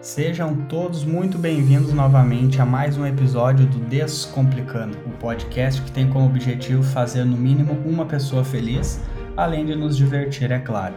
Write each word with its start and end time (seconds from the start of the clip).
Sejam 0.00 0.54
todos 0.54 1.04
muito 1.04 1.36
bem-vindos 1.36 1.92
novamente 1.92 2.62
a 2.62 2.64
mais 2.64 2.96
um 2.96 3.04
episódio 3.04 3.66
do 3.66 3.80
Descomplicando, 3.80 4.96
o 5.04 5.10
podcast 5.18 5.82
que 5.82 5.90
tem 5.90 6.08
como 6.08 6.26
objetivo 6.26 6.84
fazer 6.84 7.24
no 7.24 7.36
mínimo 7.36 7.72
uma 7.84 8.06
pessoa 8.06 8.44
feliz, 8.44 9.00
além 9.36 9.66
de 9.66 9.74
nos 9.74 9.96
divertir, 9.96 10.52
é 10.52 10.60
claro. 10.60 10.94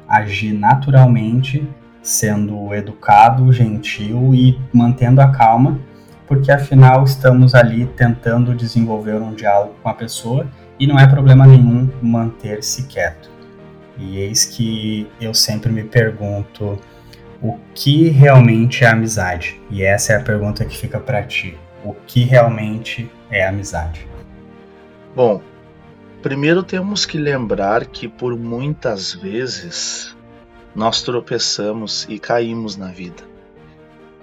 agir 0.08 0.52
naturalmente, 0.52 1.68
sendo 2.02 2.72
educado, 2.74 3.52
gentil 3.52 4.34
e 4.34 4.58
mantendo 4.72 5.20
a 5.20 5.28
calma, 5.28 5.78
porque 6.26 6.50
afinal 6.50 7.04
estamos 7.04 7.54
ali 7.54 7.86
tentando 7.86 8.54
desenvolver 8.54 9.20
um 9.20 9.34
diálogo 9.34 9.74
com 9.82 9.88
a 9.88 9.94
pessoa 9.94 10.46
e 10.78 10.86
não 10.86 10.98
é 10.98 11.06
problema 11.06 11.46
nenhum 11.46 11.88
manter-se 12.02 12.86
quieto. 12.86 13.30
E 13.98 14.18
eis 14.18 14.44
que 14.44 15.08
eu 15.20 15.32
sempre 15.32 15.72
me 15.72 15.82
pergunto 15.82 16.78
o 17.42 17.58
que 17.74 18.08
realmente 18.08 18.84
é 18.84 18.88
amizade? 18.88 19.60
E 19.70 19.82
essa 19.82 20.12
é 20.12 20.16
a 20.16 20.22
pergunta 20.22 20.64
que 20.64 20.76
fica 20.76 20.98
para 20.98 21.22
ti. 21.22 21.56
O 21.84 21.94
que 22.06 22.24
realmente 22.24 23.10
é 23.30 23.46
amizade? 23.46 24.06
Bom, 25.14 25.40
Primeiro 26.22 26.62
temos 26.62 27.06
que 27.06 27.18
lembrar 27.18 27.86
que 27.86 28.08
por 28.08 28.36
muitas 28.36 29.12
vezes 29.12 30.16
nós 30.74 31.02
tropeçamos 31.02 32.06
e 32.08 32.18
caímos 32.18 32.76
na 32.76 32.88
vida. 32.88 33.22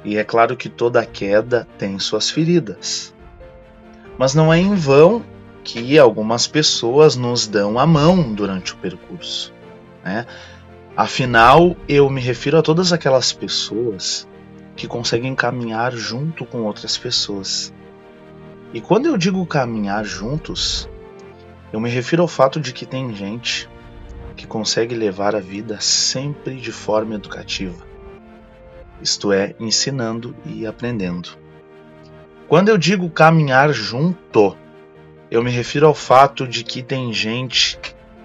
E 0.04 0.18
é 0.18 0.24
claro 0.24 0.58
que 0.58 0.70
toda 0.70 1.06
queda 1.06 1.68
tem 1.78 1.98
suas 1.98 2.30
feridas. 2.30 3.14
Mas 4.18 4.36
não 4.36 4.54
é 4.54 4.60
em 4.60 4.76
vão 4.76 5.24
que 5.64 5.98
algumas 5.98 6.46
pessoas 6.46 7.16
nos 7.16 7.48
dão 7.48 7.80
a 7.80 7.88
mão 7.88 8.34
durante 8.34 8.74
o 8.74 8.78
percurso. 8.78 9.54
Né? 10.04 10.26
Afinal, 10.96 11.76
eu 11.88 12.10
me 12.10 12.20
refiro 12.20 12.58
a 12.58 12.62
todas 12.62 12.92
aquelas 12.92 13.32
pessoas 13.32 14.28
que 14.76 14.88
conseguem 14.88 15.34
caminhar 15.34 15.94
junto 15.94 16.46
com 16.46 16.64
outras 16.64 16.98
pessoas. 16.98 17.74
E 18.74 18.82
quando 18.82 19.06
eu 19.06 19.18
digo 19.18 19.46
caminhar 19.46 20.04
juntos, 20.04 20.90
eu 21.74 21.80
me 21.80 21.90
refiro 21.90 22.22
ao 22.22 22.28
fato 22.28 22.60
de 22.60 22.72
que 22.72 22.86
tem 22.86 23.16
gente 23.16 23.68
que 24.36 24.46
consegue 24.46 24.94
levar 24.94 25.36
a 25.36 25.40
vida 25.40 25.80
sempre 25.80 26.56
de 26.56 26.72
forma 26.72 27.16
educativa, 27.16 27.84
isto 29.02 29.34
é, 29.34 29.56
ensinando 29.60 30.36
e 30.46 30.68
aprendendo. 30.68 31.36
Quando 32.48 32.70
eu 32.70 32.78
digo 32.78 33.10
caminhar 33.10 33.74
junto, 33.74 34.56
eu 35.32 35.44
me 35.44 35.50
refiro 35.50 35.88
ao 35.88 35.96
fato 35.96 36.48
de 36.48 36.64
que 36.64 36.84
tem 36.84 37.12
gente 37.12 37.80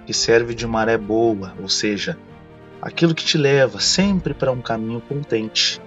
que 0.05 0.13
serve 0.13 0.53
de 0.53 0.67
maré 0.67 0.97
boa, 0.97 1.53
ou 1.59 1.67
seja, 1.67 2.17
aquilo 2.79 3.15
que 3.15 3.25
te 3.25 3.37
leva 3.37 3.79
sempre 3.79 4.33
para 4.35 4.51
um 4.51 4.61
caminho 4.61 5.01
contente. 5.01 5.81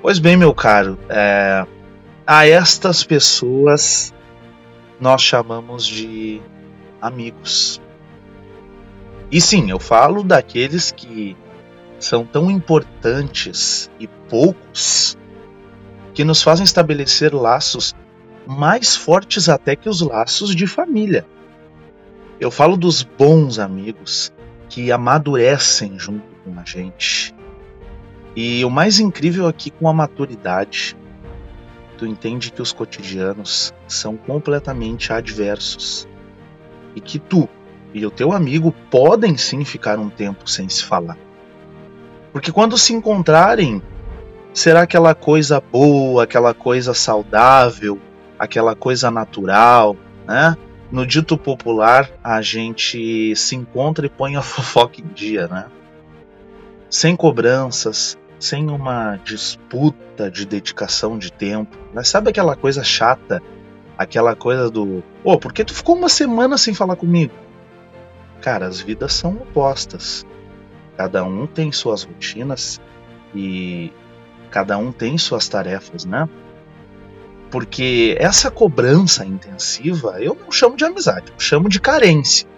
Pois 0.00 0.18
bem, 0.18 0.38
meu 0.38 0.54
caro, 0.54 0.98
é, 1.10 1.66
a 2.26 2.48
estas 2.48 3.04
pessoas 3.04 4.14
nós 5.00 5.22
chamamos 5.22 5.86
de 5.86 6.40
amigos. 7.00 7.80
E 9.30 9.40
sim, 9.40 9.70
eu 9.70 9.78
falo 9.78 10.22
daqueles 10.22 10.92
que 10.92 11.36
são 11.98 12.24
tão 12.24 12.50
importantes 12.50 13.90
e 13.98 14.06
poucos 14.06 15.16
que 16.12 16.24
nos 16.24 16.42
fazem 16.42 16.64
estabelecer 16.64 17.34
laços 17.34 17.94
mais 18.46 18.96
fortes 18.96 19.48
até 19.48 19.76
que 19.76 19.88
os 19.88 20.00
laços 20.00 20.54
de 20.54 20.66
família. 20.66 21.26
Eu 22.38 22.50
falo 22.50 22.76
dos 22.76 23.02
bons 23.02 23.58
amigos 23.58 24.32
que 24.68 24.90
amadurecem 24.90 25.98
junto 25.98 26.24
com 26.44 26.58
a 26.58 26.64
gente. 26.64 27.34
E 28.34 28.64
o 28.64 28.70
mais 28.70 28.98
incrível 28.98 29.46
aqui 29.46 29.70
com 29.70 29.88
a 29.88 29.92
maturidade 29.92 30.96
tu 32.00 32.06
entende 32.06 32.50
que 32.50 32.62
os 32.62 32.72
cotidianos 32.72 33.74
são 33.86 34.16
completamente 34.16 35.12
adversos 35.12 36.08
e 36.96 37.00
que 37.00 37.18
tu 37.18 37.46
e 37.92 38.06
o 38.06 38.10
teu 38.10 38.32
amigo 38.32 38.74
podem 38.90 39.36
sim 39.36 39.66
ficar 39.66 39.98
um 39.98 40.08
tempo 40.08 40.48
sem 40.48 40.66
se 40.66 40.82
falar. 40.82 41.18
Porque 42.32 42.50
quando 42.50 42.78
se 42.78 42.94
encontrarem, 42.94 43.82
será 44.54 44.82
aquela 44.82 45.14
coisa 45.14 45.60
boa, 45.60 46.22
aquela 46.24 46.54
coisa 46.54 46.94
saudável, 46.94 47.98
aquela 48.38 48.74
coisa 48.74 49.10
natural, 49.10 49.94
né? 50.26 50.56
No 50.90 51.04
dito 51.04 51.36
popular, 51.36 52.10
a 52.24 52.40
gente 52.40 53.36
se 53.36 53.56
encontra 53.56 54.06
e 54.06 54.08
põe 54.08 54.36
a 54.36 54.40
fofoca 54.42 55.02
em 55.02 55.08
dia, 55.08 55.46
né? 55.48 55.66
Sem 56.88 57.14
cobranças, 57.14 58.16
sem 58.40 58.70
uma 58.70 59.16
disputa 59.18 60.30
de 60.30 60.46
dedicação 60.46 61.18
de 61.18 61.30
tempo. 61.30 61.76
Mas 61.94 62.08
sabe 62.08 62.30
aquela 62.30 62.56
coisa 62.56 62.82
chata? 62.82 63.42
Aquela 63.96 64.34
coisa 64.34 64.70
do. 64.70 65.04
Ô, 65.22 65.32
oh, 65.32 65.38
por 65.38 65.52
que 65.52 65.64
tu 65.64 65.74
ficou 65.74 65.94
uma 65.94 66.08
semana 66.08 66.56
sem 66.56 66.72
falar 66.72 66.96
comigo? 66.96 67.34
Cara, 68.40 68.66
as 68.66 68.80
vidas 68.80 69.12
são 69.12 69.32
opostas. 69.32 70.26
Cada 70.96 71.22
um 71.22 71.46
tem 71.46 71.70
suas 71.70 72.02
rotinas 72.02 72.80
e 73.34 73.92
cada 74.50 74.78
um 74.78 74.90
tem 74.90 75.18
suas 75.18 75.46
tarefas, 75.48 76.04
né? 76.06 76.28
Porque 77.50 78.16
essa 78.18 78.50
cobrança 78.50 79.24
intensiva 79.24 80.20
eu 80.20 80.34
não 80.34 80.50
chamo 80.50 80.76
de 80.76 80.84
amizade, 80.84 81.32
eu 81.32 81.40
chamo 81.40 81.68
de 81.68 81.80
carência. 81.80 82.48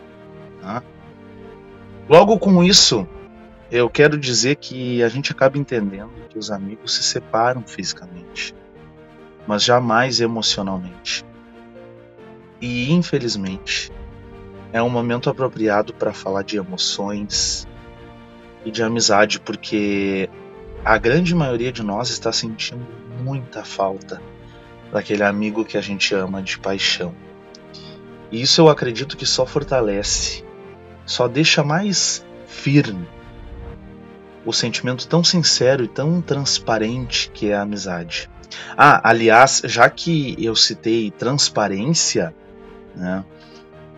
Tá? 0.61 0.82
Logo 2.08 2.38
com 2.38 2.62
isso, 2.62 3.06
eu 3.73 3.89
quero 3.89 4.19
dizer 4.19 4.57
que 4.57 5.03
a 5.03 5.09
gente 5.09 5.33
acaba 5.33 5.57
entendendo 5.57 6.29
que 6.29 6.39
os 6.39 6.51
amigos 6.51 6.95
se 6.95 7.03
separam 7.03 7.63
fisicamente, 7.63 8.55
mas 9.47 9.65
jamais 9.65 10.21
emocionalmente. 10.21 11.25
E 12.61 12.93
infelizmente, 12.93 13.91
é 14.75 14.83
um 14.83 14.91
momento 14.91 15.31
apropriado 15.31 15.95
para 15.95 16.13
falar 16.13 16.43
de 16.43 16.59
emoções 16.59 17.67
e 18.63 18.71
de 18.71 18.83
amizade, 18.83 19.41
porque 19.41 20.29
a 20.85 20.99
grande 20.99 21.35
maioria 21.35 21.73
de 21.73 21.83
nós 21.83 22.11
está 22.11 22.31
sentindo 22.31 22.87
muita 23.23 23.65
falta 23.65 24.21
daquele 24.93 25.25
amigo 25.25 25.65
que 25.65 25.79
a 25.79 25.81
gente 25.81 26.15
ama 26.15 26.43
de 26.43 26.59
paixão. 26.59 27.15
E 28.31 28.43
isso 28.43 28.61
eu 28.61 28.69
acredito 28.69 29.17
que 29.17 29.25
só 29.25 29.47
fortalece, 29.47 30.45
só 31.07 31.27
deixa 31.27 31.65
mais 31.65 32.23
firme 32.47 33.09
o 34.44 34.53
sentimento 34.53 35.06
tão 35.06 35.23
sincero 35.23 35.85
e 35.85 35.89
tão 35.89 36.21
transparente 36.21 37.31
que 37.33 37.50
é 37.50 37.55
a 37.55 37.62
amizade. 37.62 38.29
Ah, 38.77 39.00
aliás, 39.09 39.62
já 39.65 39.89
que 39.89 40.37
eu 40.39 40.55
citei 40.55 41.11
transparência, 41.11 42.35
né, 42.94 43.25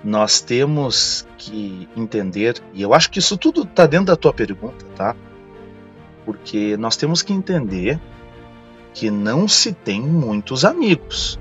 nós 0.02 0.41
temos 0.41 1.26
que 1.38 1.88
entender, 1.96 2.62
e 2.73 2.82
eu 2.82 2.93
acho 2.93 3.11
que 3.11 3.19
isso 3.19 3.37
tudo 3.37 3.62
está 3.62 3.87
dentro 3.87 4.06
da 4.06 4.17
tua 4.17 4.32
pergunta, 4.32 4.85
tá? 4.94 5.17
Porque 6.25 6.76
nós 6.76 6.97
temos 6.97 7.23
que 7.23 7.32
entender 7.32 7.99
que 8.93 9.11
não 9.11 9.49
se 9.49 9.73
tem 9.73 10.00
muitos 10.00 10.64
amigos. 10.64 11.38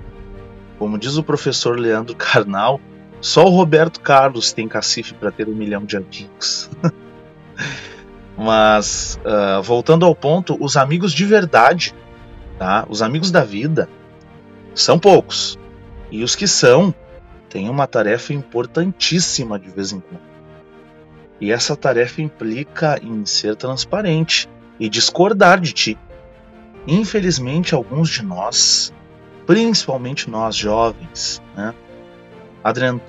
Como 0.80 0.98
diz 0.98 1.18
o 1.18 1.24
professor 1.24 1.78
Leandro 1.78 2.16
Carnal, 2.16 2.80
só 3.22 3.46
o 3.46 3.50
Roberto 3.50 4.02
Carlos 4.02 4.52
tem 4.52 4.68
cacife 4.68 5.14
para 5.14 5.32
ter 5.32 5.48
um 5.48 5.56
milhão 5.56 5.86
de 5.86 5.98
amigos. 5.98 6.70
Mas, 8.38 9.20
uh, 9.24 9.62
voltando 9.62 10.06
ao 10.06 10.16
ponto, 10.16 10.58
os 10.60 10.76
amigos 10.76 11.14
de 11.14 11.26
verdade, 11.26 11.94
tá? 12.58 12.86
os 12.90 13.02
amigos 13.02 13.32
da 13.32 13.44
vida, 13.44 13.88
são 14.74 14.98
poucos. 14.98 15.58
E 16.12 16.24
os 16.24 16.36
que 16.36 16.48
são, 16.48 16.94
têm 17.50 17.70
uma 17.70 17.86
tarefa 17.86 18.34
importantíssima 18.34 19.60
de 19.60 19.70
vez 19.70 19.92
em 19.92 20.00
quando. 20.00 20.22
E 21.40 21.52
essa 21.52 21.76
tarefa 21.76 22.22
implica 22.22 23.00
em 23.04 23.26
ser 23.26 23.56
transparente 23.56 24.50
e 24.80 24.90
discordar 24.90 25.60
de 25.60 25.74
ti. 25.74 25.98
Infelizmente, 26.88 27.76
alguns 27.76 28.10
de 28.10 28.24
nós, 28.24 28.94
principalmente 29.46 30.30
nós 30.30 30.56
jovens, 30.56 31.42
né, 31.56 31.74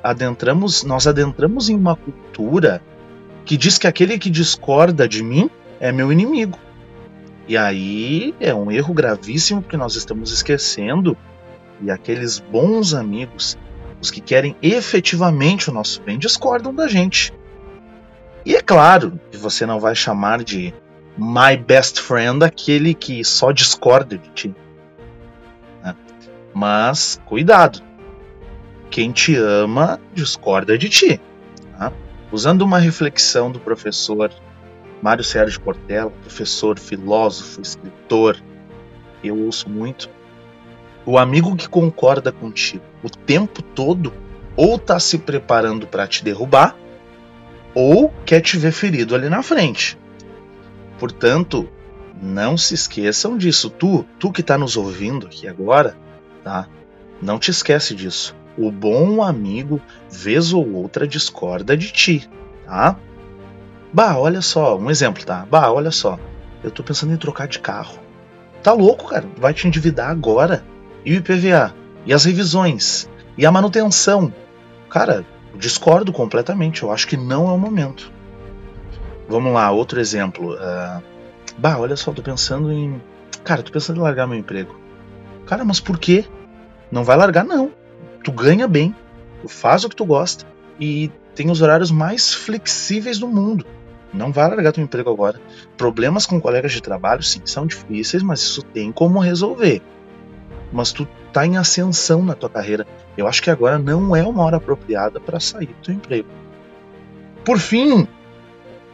adentramos, 0.03 0.83
nós 0.83 1.07
adentramos 1.07 1.69
em 1.69 1.77
uma 1.77 1.97
cultura 1.97 2.83
que 3.45 3.57
diz 3.57 3.79
que 3.79 3.87
aquele 3.87 4.19
que 4.19 4.31
discorda 4.31 5.09
de 5.09 5.23
mim 5.23 5.51
é 5.81 5.93
meu 5.93 6.11
inimigo. 6.11 6.59
E 7.47 7.57
aí 7.57 8.35
é 8.41 8.55
um 8.55 8.71
erro 8.71 8.95
gravíssimo 8.95 9.61
porque 9.63 9.77
nós 9.77 9.97
estamos 9.97 10.33
esquecendo 10.33 11.17
e 11.83 11.91
aqueles 11.91 12.39
bons 12.39 12.95
amigos, 12.95 13.59
os 14.01 14.11
que 14.11 14.21
querem 14.21 14.57
efetivamente 14.63 15.69
o 15.69 15.73
nosso 15.73 16.01
bem, 16.03 16.19
discordam 16.19 16.75
da 16.75 16.89
gente. 16.89 17.33
E 18.47 18.55
é 18.55 18.61
claro 18.61 19.19
que 19.31 19.37
você 19.37 19.67
não 19.67 19.81
vai 19.81 19.95
chamar 19.95 20.43
de 20.43 20.73
my 21.17 21.57
best 21.57 22.01
friend 22.01 22.45
aquele 22.45 22.95
que 22.95 23.25
só 23.25 23.53
discorda 23.53 24.17
de 24.17 24.29
ti. 24.31 24.55
Né? 25.83 25.95
Mas 26.53 27.21
cuidado, 27.27 27.83
quem 28.91 29.13
te 29.13 29.37
ama 29.37 30.01
discorda 30.15 30.79
de 30.79 30.89
ti. 30.89 31.21
Tá? 32.35 32.37
Usando 32.37 32.63
uma 32.63 32.79
reflexão 32.79 33.51
do 33.51 33.61
professor 33.61 34.33
Mário 35.01 35.23
Sérgio 35.23 35.61
Portela, 35.61 36.11
professor, 36.11 36.79
filósofo, 36.79 37.61
escritor, 37.61 38.37
eu 39.23 39.39
ouço 39.39 39.69
muito. 39.69 40.11
O 41.07 41.17
amigo 41.17 41.55
que 41.55 41.69
concorda 41.69 42.33
contigo 42.33 42.83
o 43.03 43.11
tempo 43.11 43.63
todo 43.63 44.13
ou 44.57 44.77
está 44.77 44.99
se 44.99 45.19
preparando 45.19 45.87
para 45.87 46.07
te 46.07 46.25
derrubar 46.25 46.77
ou 47.75 48.13
quer 48.25 48.41
te 48.41 48.57
ver 48.57 48.73
ferido 48.73 49.15
ali 49.15 49.29
na 49.29 49.43
frente. 49.43 49.99
Portanto, 50.99 51.69
não 52.21 52.57
se 52.57 52.75
esqueçam 52.75 53.37
disso. 53.37 53.69
Tu, 53.69 54.05
tu 54.19 54.33
que 54.33 54.41
está 54.41 54.57
nos 54.57 54.77
ouvindo 54.77 55.27
aqui 55.27 55.47
agora, 55.47 55.97
tá? 56.43 56.67
Não 57.21 57.39
te 57.39 57.51
esquece 57.51 57.95
disso 57.95 58.35
o 58.57 58.71
bom 58.71 59.23
amigo, 59.23 59.81
vez 60.11 60.53
ou 60.53 60.73
outra, 60.75 61.07
discorda 61.07 61.77
de 61.77 61.93
ti, 61.93 62.29
tá? 62.65 62.97
Bah, 63.93 64.17
olha 64.17 64.41
só, 64.41 64.77
um 64.77 64.91
exemplo, 64.91 65.25
tá? 65.25 65.47
Bah, 65.51 65.71
olha 65.71 65.91
só, 65.91 66.19
eu 66.63 66.71
tô 66.71 66.83
pensando 66.83 67.13
em 67.13 67.17
trocar 67.17 67.47
de 67.49 67.59
carro. 67.59 67.99
Tá 68.63 68.73
louco, 68.73 69.09
cara? 69.09 69.27
Vai 69.37 69.53
te 69.53 69.69
endividar 69.69 70.11
agora. 70.11 70.65
E 71.05 71.13
o 71.13 71.17
IPVA? 71.17 71.75
E 72.07 72.13
as 72.13 72.25
revisões? 72.25 73.09
E 73.37 73.45
a 73.45 73.53
manutenção? 73.53 74.33
Cara, 74.89 75.25
discordo 75.55 76.13
completamente. 76.13 76.83
Eu 76.83 76.91
acho 76.91 77.07
que 77.07 77.17
não 77.17 77.49
é 77.49 77.53
o 77.53 77.59
momento. 77.59 78.11
Vamos 79.29 79.53
lá, 79.53 79.71
outro 79.71 80.01
exemplo. 80.01 80.55
Uh, 80.55 81.03
bah, 81.59 81.79
olha 81.79 81.97
só, 81.97 82.13
tô 82.13 82.23
pensando 82.23 82.73
em. 82.73 83.01
Cara, 83.45 83.63
tô 83.63 83.71
pensando 83.71 83.99
em 83.99 84.03
largar 84.03 84.27
meu 84.27 84.39
emprego. 84.39 84.75
Cara, 85.47 85.65
mas 85.65 85.79
por 85.79 85.99
quê? 85.99 86.25
Não 86.91 87.05
vai 87.05 87.17
largar, 87.17 87.45
não 87.45 87.71
tu 88.25 88.33
ganha 88.33 88.67
bem, 88.67 88.97
tu 89.43 89.49
faz 89.49 89.85
o 89.85 89.89
que 89.89 89.95
tu 89.95 90.05
gosta 90.05 90.47
e 90.81 91.13
tem 91.35 91.51
os 91.51 91.61
horários 91.61 91.91
mais 91.91 92.33
flexíveis 92.33 93.19
do 93.19 93.29
mundo. 93.29 93.67
Não 94.13 94.33
vai 94.33 94.49
largar 94.49 94.73
teu 94.73 94.83
emprego 94.83 95.11
agora. 95.11 95.41
Problemas 95.77 96.25
com 96.25 96.41
colegas 96.41 96.73
de 96.73 96.81
trabalho, 96.81 97.23
sim, 97.23 97.43
são 97.45 97.67
difíceis, 97.67 98.23
mas 98.23 98.41
isso 98.41 98.63
tem 98.63 98.91
como 98.91 99.19
resolver. 99.19 99.83
Mas 100.73 100.93
tu 100.93 101.07
tá 101.33 101.45
em 101.45 101.57
ascensão 101.57 102.25
na 102.25 102.35
tua 102.35 102.49
carreira. 102.49 102.87
Eu 103.17 103.27
acho 103.27 103.43
que 103.43 103.51
agora 103.51 103.79
não 103.79 104.17
é 104.17 104.23
uma 104.23 104.43
hora 104.43 104.57
apropriada 104.57 105.21
para 105.21 105.41
sair 105.41 105.67
do 105.67 105.75
teu 105.83 105.95
emprego. 105.95 106.29
Por 107.45 107.59
fim, 107.59 108.07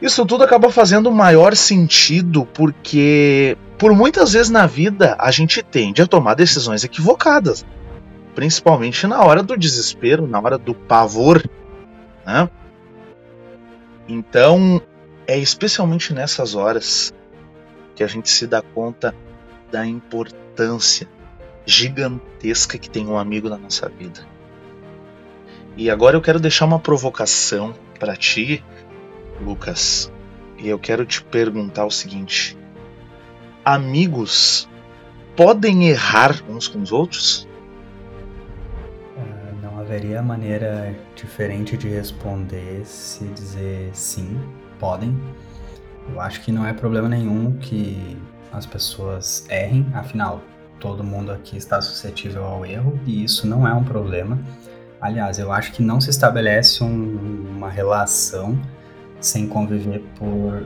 isso 0.03 0.25
tudo 0.25 0.43
acaba 0.43 0.73
fazendo 0.73 1.13
maior 1.13 1.55
sentido 1.55 2.47
porque 2.47 3.57
por 3.79 3.95
muitas 3.95 4.33
vezes 4.33 4.51
na 4.51 4.67
vida 4.67 5.17
a 5.19 5.31
gente 5.31 5.63
tende 5.63 6.03
a 6.03 6.07
tomar 6.07 6.35
decisões 6.35 6.83
equivocadas 6.83 7.65
principalmente 8.35 9.07
na 9.07 9.25
hora 9.25 9.43
do 9.43 9.57
desespero, 9.57 10.27
na 10.27 10.39
hora 10.39 10.59
do 10.59 10.75
pavor, 10.75 11.43
né? 12.25 12.49
Então, 14.09 14.83
é 15.27 15.39
especialmente 15.39 16.13
nessas 16.13 16.55
horas 16.55 17.15
que 17.95 18.03
a 18.03 18.07
gente 18.07 18.29
se 18.29 18.47
dá 18.47 18.61
conta 18.61 19.15
da 19.71 19.87
importância 19.87 21.09
gigantesca 21.65 22.79
que 22.79 22.91
tem 22.91 23.07
um 23.07 23.17
amigo 23.17 23.49
na 23.49 23.57
nossa 23.57 23.89
vida. 23.89 24.21
E 25.77 25.89
agora 25.89 26.17
eu 26.17 26.21
quero 26.21 26.41
deixar 26.41 26.65
uma 26.65 26.81
provocação 26.81 27.75
para 27.99 28.17
ti, 28.17 28.65
Lucas. 29.41 30.13
E 30.59 30.69
eu 30.69 30.79
quero 30.79 31.07
te 31.07 31.23
perguntar 31.23 31.87
o 31.87 31.91
seguinte: 31.91 32.57
amigos 33.65 34.69
podem 35.37 35.89
errar 35.89 36.43
uns 36.49 36.69
com 36.69 36.83
os 36.83 36.93
outros? 36.93 37.49
Haveria 39.91 40.23
maneira 40.23 40.95
diferente 41.17 41.77
de 41.77 41.89
responder 41.89 42.87
se 42.87 43.25
dizer 43.25 43.91
sim, 43.93 44.41
podem. 44.79 45.21
Eu 46.09 46.21
acho 46.21 46.43
que 46.43 46.53
não 46.53 46.65
é 46.65 46.73
problema 46.73 47.09
nenhum 47.09 47.59
que 47.59 48.17
as 48.53 48.65
pessoas 48.65 49.45
errem, 49.51 49.85
afinal, 49.93 50.41
todo 50.79 51.03
mundo 51.03 51.33
aqui 51.33 51.57
está 51.57 51.83
suscetível 51.83 52.45
ao 52.45 52.65
erro 52.65 53.01
e 53.05 53.25
isso 53.25 53.49
não 53.49 53.67
é 53.67 53.75
um 53.75 53.83
problema. 53.83 54.39
Aliás, 55.01 55.41
eu 55.41 55.51
acho 55.51 55.73
que 55.73 55.83
não 55.83 56.01
se 56.01 56.09
estabelece 56.09 56.85
um, 56.85 57.49
uma 57.57 57.69
relação 57.69 58.57
sem 59.21 59.49
conviver 59.49 60.05
por 60.17 60.65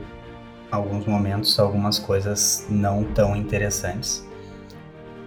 alguns 0.69 1.07
momentos 1.07 1.59
algumas 1.59 1.97
coisas 1.97 2.67
não 2.69 3.03
tão 3.03 3.35
interessantes 3.35 4.23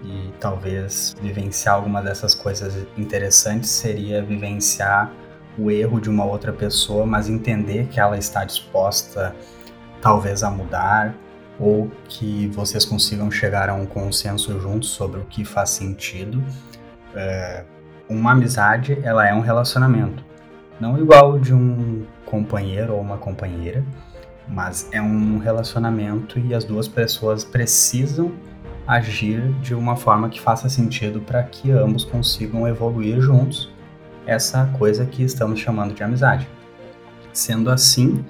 e 0.04 0.32
talvez 0.38 1.14
vivenciar 1.20 1.74
alguma 1.74 2.02
dessas 2.02 2.34
coisas 2.34 2.86
interessantes 2.96 3.70
seria 3.70 4.22
vivenciar 4.22 5.12
o 5.58 5.70
erro 5.70 6.00
de 6.00 6.08
uma 6.08 6.24
outra 6.24 6.52
pessoa, 6.52 7.04
mas 7.04 7.28
entender 7.28 7.88
que 7.88 7.98
ela 7.98 8.16
está 8.16 8.44
disposta 8.44 9.34
talvez 10.00 10.42
a 10.42 10.50
mudar 10.50 11.14
ou 11.58 11.90
que 12.08 12.46
vocês 12.48 12.84
consigam 12.84 13.30
chegar 13.30 13.68
a 13.68 13.74
um 13.74 13.84
consenso 13.84 14.60
juntos 14.60 14.90
sobre 14.90 15.20
o 15.20 15.24
que 15.24 15.44
faz 15.44 15.70
sentido. 15.70 16.42
É, 17.14 17.64
uma 18.08 18.32
amizade, 18.32 18.98
ela 19.02 19.26
é 19.26 19.34
um 19.34 19.40
relacionamento, 19.40 20.24
não 20.80 20.96
igual 20.96 21.38
de 21.38 21.52
um 21.52 22.06
companheiro 22.24 22.94
ou 22.94 23.00
uma 23.00 23.18
companheira, 23.18 23.84
mas 24.46 24.88
é 24.92 25.02
um 25.02 25.38
relacionamento 25.38 26.38
e 26.38 26.54
as 26.54 26.64
duas 26.64 26.86
pessoas 26.86 27.44
precisam 27.44 28.32
agir 28.88 29.52
de 29.60 29.74
uma 29.74 29.94
forma 29.94 30.30
que 30.30 30.40
faça 30.40 30.66
sentido 30.70 31.20
para 31.20 31.42
que 31.42 31.70
ambos 31.70 32.06
consigam 32.06 32.66
evoluir 32.66 33.20
juntos 33.20 33.70
essa 34.26 34.64
coisa 34.78 35.04
que 35.04 35.22
estamos 35.22 35.60
chamando 35.60 35.92
de 35.92 36.02
amizade. 36.02 36.48
Sendo 37.30 37.70
assim, 37.70 38.24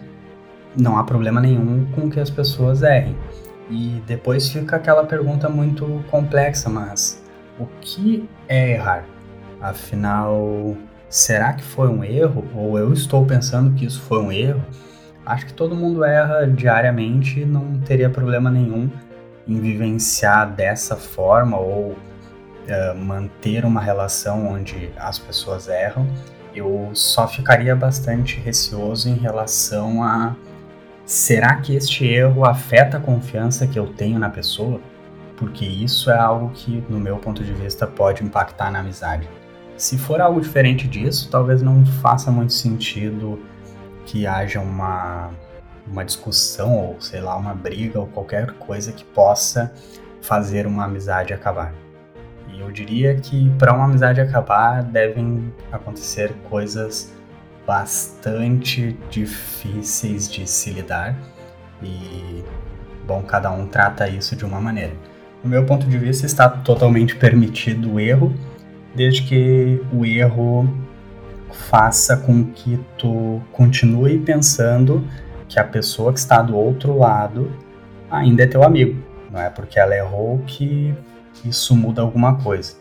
não 0.76 0.98
há 0.98 1.04
problema 1.04 1.40
nenhum 1.40 1.86
com 1.92 2.10
que 2.10 2.18
as 2.18 2.28
pessoas 2.28 2.82
errem. 2.82 3.16
E 3.70 4.02
depois 4.04 4.48
fica 4.48 4.74
aquela 4.76 5.04
pergunta 5.04 5.48
muito 5.48 6.04
complexa, 6.10 6.68
mas 6.68 7.22
o 7.56 7.66
que 7.80 8.28
é 8.48 8.72
errar? 8.72 9.04
Afinal, 9.60 10.76
será 11.08 11.52
que 11.52 11.62
foi 11.62 11.86
um 11.88 12.02
erro? 12.02 12.44
Ou 12.52 12.76
eu 12.76 12.92
estou 12.92 13.24
pensando 13.24 13.74
que 13.74 13.84
isso 13.84 14.00
foi 14.00 14.18
um 14.18 14.32
erro? 14.32 14.64
Acho 15.24 15.46
que 15.46 15.52
todo 15.52 15.76
mundo 15.76 16.02
erra 16.02 16.46
diariamente 16.46 17.40
e 17.40 17.44
não 17.44 17.78
teria 17.80 18.10
problema 18.10 18.50
nenhum 18.50 18.90
em 19.48 19.60
vivenciar 19.60 20.50
dessa 20.52 20.94
forma 20.94 21.58
ou 21.58 21.92
uh, 21.92 22.94
manter 22.96 23.64
uma 23.64 23.80
relação 23.80 24.48
onde 24.48 24.90
as 24.96 25.18
pessoas 25.18 25.68
erram, 25.68 26.06
eu 26.54 26.90
só 26.92 27.26
ficaria 27.26 27.74
bastante 27.74 28.38
receoso 28.40 29.08
em 29.08 29.14
relação 29.14 30.02
a 30.02 30.36
será 31.04 31.56
que 31.56 31.74
este 31.74 32.06
erro 32.06 32.44
afeta 32.44 32.98
a 32.98 33.00
confiança 33.00 33.66
que 33.66 33.78
eu 33.78 33.86
tenho 33.86 34.18
na 34.18 34.28
pessoa? 34.28 34.80
Porque 35.36 35.64
isso 35.64 36.10
é 36.10 36.18
algo 36.18 36.50
que, 36.50 36.84
no 36.88 37.00
meu 37.00 37.16
ponto 37.16 37.42
de 37.42 37.52
vista, 37.52 37.86
pode 37.86 38.24
impactar 38.24 38.70
na 38.70 38.80
amizade. 38.80 39.28
Se 39.76 39.96
for 39.96 40.20
algo 40.20 40.40
diferente 40.40 40.88
disso, 40.88 41.30
talvez 41.30 41.62
não 41.62 41.86
faça 41.86 42.30
muito 42.30 42.52
sentido 42.52 43.40
que 44.04 44.26
haja 44.26 44.60
uma, 44.60 45.30
uma 45.90 46.04
discussão 46.04 46.76
ou, 46.76 47.00
sei 47.00 47.20
lá, 47.20 47.36
uma 47.36 47.54
briga 47.54 48.00
ou 48.00 48.06
qualquer 48.06 48.52
coisa 48.52 48.92
que 48.92 49.04
possa 49.04 49.72
fazer 50.20 50.66
uma 50.66 50.84
amizade 50.84 51.32
acabar. 51.32 51.72
E 52.52 52.60
eu 52.60 52.70
diria 52.70 53.14
que 53.16 53.50
para 53.58 53.72
uma 53.72 53.84
amizade 53.84 54.20
acabar 54.20 54.82
devem 54.82 55.52
acontecer 55.72 56.32
coisas 56.48 57.12
bastante 57.66 58.96
difíceis 59.10 60.30
de 60.30 60.46
se 60.46 60.70
lidar 60.70 61.14
e 61.82 62.42
bom, 63.06 63.22
cada 63.22 63.50
um 63.50 63.66
trata 63.66 64.08
isso 64.08 64.34
de 64.36 64.44
uma 64.44 64.60
maneira. 64.60 64.92
No 65.42 65.48
meu 65.48 65.64
ponto 65.64 65.86
de 65.86 65.96
vista, 65.96 66.26
está 66.26 66.48
totalmente 66.48 67.14
permitido 67.14 67.94
o 67.94 68.00
erro, 68.00 68.34
desde 68.94 69.22
que 69.22 69.80
o 69.92 70.04
erro 70.04 70.68
faça 71.52 72.16
com 72.16 72.44
que 72.44 72.78
tu 72.96 73.40
continue 73.52 74.18
pensando 74.18 75.04
que 75.48 75.58
a 75.58 75.64
pessoa 75.64 76.12
que 76.12 76.18
está 76.18 76.42
do 76.42 76.56
outro 76.56 76.96
lado 76.96 77.50
ainda 78.10 78.42
é 78.42 78.46
teu 78.46 78.62
amigo. 78.62 79.02
Não 79.30 79.40
é 79.40 79.50
porque 79.50 79.78
ela 79.78 79.96
errou 79.96 80.38
que 80.46 80.94
isso 81.44 81.76
muda 81.76 82.02
alguma 82.02 82.36
coisa. 82.36 82.74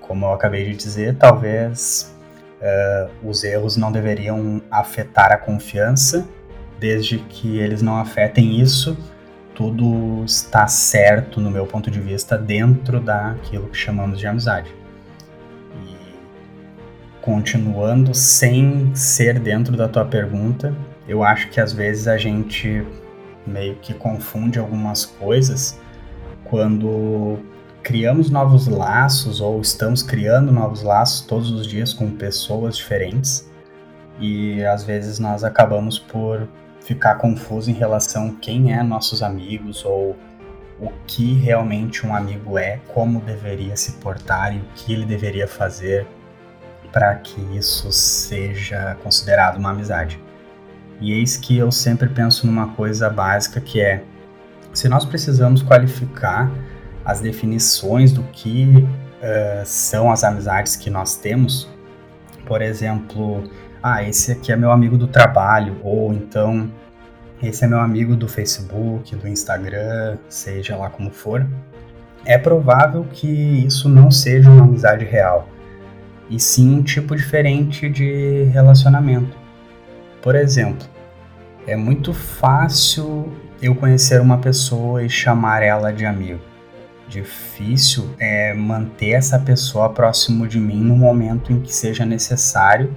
Como 0.00 0.24
eu 0.24 0.32
acabei 0.32 0.64
de 0.64 0.76
dizer, 0.76 1.16
talvez 1.16 2.14
uh, 2.60 3.28
os 3.28 3.42
erros 3.44 3.76
não 3.76 3.90
deveriam 3.90 4.62
afetar 4.70 5.32
a 5.32 5.36
confiança, 5.36 6.26
desde 6.78 7.18
que 7.18 7.58
eles 7.58 7.82
não 7.82 7.96
afetem 7.96 8.60
isso, 8.60 8.96
tudo 9.54 10.22
está 10.24 10.66
certo, 10.68 11.40
no 11.40 11.50
meu 11.50 11.66
ponto 11.66 11.90
de 11.90 11.98
vista, 11.98 12.36
dentro 12.36 13.00
daquilo 13.00 13.68
que 13.68 13.76
chamamos 13.76 14.18
de 14.18 14.26
amizade. 14.26 14.72
E 15.86 15.96
continuando 17.22 18.14
sem 18.14 18.94
ser 18.94 19.38
dentro 19.38 19.76
da 19.76 19.88
tua 19.88 20.04
pergunta, 20.04 20.74
eu 21.08 21.22
acho 21.22 21.48
que 21.50 21.60
às 21.60 21.72
vezes 21.72 22.08
a 22.08 22.16
gente 22.16 22.86
meio 23.46 23.76
que 23.76 23.94
confunde 23.94 24.58
algumas 24.58 25.04
coisas 25.04 25.78
quando 26.44 27.38
criamos 27.82 28.30
novos 28.30 28.66
laços 28.66 29.40
ou 29.40 29.60
estamos 29.60 30.02
criando 30.02 30.50
novos 30.50 30.82
laços 30.82 31.20
todos 31.20 31.50
os 31.50 31.66
dias 31.66 31.92
com 31.92 32.10
pessoas 32.10 32.76
diferentes 32.76 33.48
e 34.18 34.64
às 34.64 34.82
vezes 34.82 35.18
nós 35.18 35.44
acabamos 35.44 35.98
por 35.98 36.48
ficar 36.80 37.16
confuso 37.16 37.70
em 37.70 37.74
relação 37.74 38.28
a 38.28 38.40
quem 38.40 38.72
é 38.72 38.82
nossos 38.82 39.22
amigos 39.22 39.84
ou 39.84 40.16
o 40.80 40.90
que 41.06 41.34
realmente 41.34 42.06
um 42.06 42.14
amigo 42.14 42.58
é, 42.58 42.80
como 42.88 43.20
deveria 43.20 43.76
se 43.76 43.92
portar 43.92 44.54
e 44.54 44.58
o 44.58 44.64
que 44.74 44.92
ele 44.92 45.06
deveria 45.06 45.48
fazer 45.48 46.06
para 46.92 47.14
que 47.16 47.40
isso 47.56 47.90
seja 47.92 48.96
considerado 49.02 49.58
uma 49.58 49.70
amizade. 49.70 50.20
E 51.00 51.12
eis 51.12 51.36
que 51.36 51.56
eu 51.56 51.70
sempre 51.70 52.08
penso 52.08 52.46
numa 52.46 52.68
coisa 52.68 53.10
básica 53.10 53.60
que 53.60 53.80
é: 53.80 54.02
se 54.72 54.88
nós 54.88 55.04
precisamos 55.04 55.62
qualificar 55.62 56.50
as 57.06 57.20
definições 57.20 58.10
do 58.10 58.24
que 58.24 58.84
uh, 59.22 59.64
são 59.64 60.10
as 60.10 60.24
amizades 60.24 60.74
que 60.74 60.90
nós 60.90 61.16
temos. 61.16 61.68
Por 62.44 62.60
exemplo, 62.60 63.48
ah, 63.80 64.02
esse 64.02 64.32
aqui 64.32 64.50
é 64.50 64.56
meu 64.56 64.72
amigo 64.72 64.98
do 64.98 65.06
trabalho, 65.06 65.76
ou 65.84 66.12
então 66.12 66.68
esse 67.40 67.64
é 67.64 67.68
meu 67.68 67.80
amigo 67.80 68.16
do 68.16 68.26
Facebook, 68.26 69.14
do 69.14 69.28
Instagram, 69.28 70.18
seja 70.28 70.76
lá 70.76 70.90
como 70.90 71.10
for. 71.10 71.46
É 72.24 72.36
provável 72.36 73.04
que 73.04 73.28
isso 73.28 73.88
não 73.88 74.10
seja 74.10 74.50
uma 74.50 74.64
amizade 74.64 75.04
real, 75.04 75.48
e 76.28 76.40
sim 76.40 76.78
um 76.78 76.82
tipo 76.82 77.14
diferente 77.14 77.88
de 77.88 78.44
relacionamento. 78.52 79.45
Por 80.26 80.34
exemplo, 80.34 80.84
é 81.68 81.76
muito 81.76 82.12
fácil 82.12 83.32
eu 83.62 83.76
conhecer 83.76 84.20
uma 84.20 84.38
pessoa 84.38 85.04
e 85.04 85.08
chamar 85.08 85.62
ela 85.62 85.92
de 85.92 86.04
amigo 86.04 86.40
difícil 87.08 88.10
é 88.18 88.52
manter 88.52 89.10
essa 89.10 89.38
pessoa 89.38 89.88
próximo 89.88 90.48
de 90.48 90.58
mim 90.58 90.80
no 90.80 90.96
momento 90.96 91.52
em 91.52 91.60
que 91.60 91.72
seja 91.72 92.04
necessário 92.04 92.92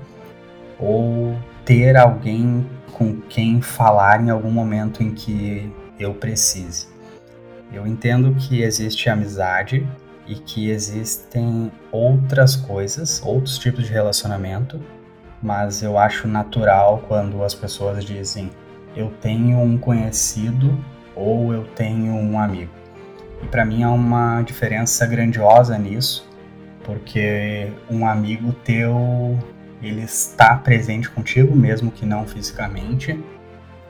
ou 0.80 1.38
ter 1.64 1.96
alguém 1.96 2.68
com 2.94 3.22
quem 3.22 3.62
falar 3.62 4.20
em 4.26 4.32
algum 4.32 4.50
momento 4.50 5.04
em 5.04 5.14
que 5.14 5.72
eu 6.00 6.16
precise. 6.16 6.88
Eu 7.72 7.86
entendo 7.86 8.34
que 8.34 8.64
existe 8.64 9.08
amizade 9.08 9.88
e 10.26 10.34
que 10.34 10.72
existem 10.72 11.72
outras 11.92 12.56
coisas, 12.56 13.22
outros 13.24 13.60
tipos 13.60 13.86
de 13.86 13.94
relacionamento, 13.94 14.82
mas 15.42 15.82
eu 15.82 15.98
acho 15.98 16.28
natural 16.28 17.04
quando 17.08 17.44
as 17.44 17.54
pessoas 17.54 18.04
dizem 18.04 18.52
eu 18.96 19.12
tenho 19.22 19.60
um 19.60 19.78
conhecido 19.78 20.78
ou 21.16 21.54
eu 21.54 21.64
tenho 21.76 22.14
um 22.14 22.40
amigo. 22.40 22.72
E 23.42 23.48
para 23.48 23.64
mim 23.64 23.84
há 23.84 23.92
uma 23.92 24.42
diferença 24.42 25.06
grandiosa 25.06 25.78
nisso, 25.78 26.28
porque 26.84 27.72
um 27.90 28.06
amigo 28.06 28.52
teu, 28.64 29.38
ele 29.82 30.02
está 30.02 30.56
presente 30.58 31.10
contigo, 31.10 31.56
mesmo 31.56 31.92
que 31.92 32.06
não 32.06 32.26
fisicamente, 32.26 33.18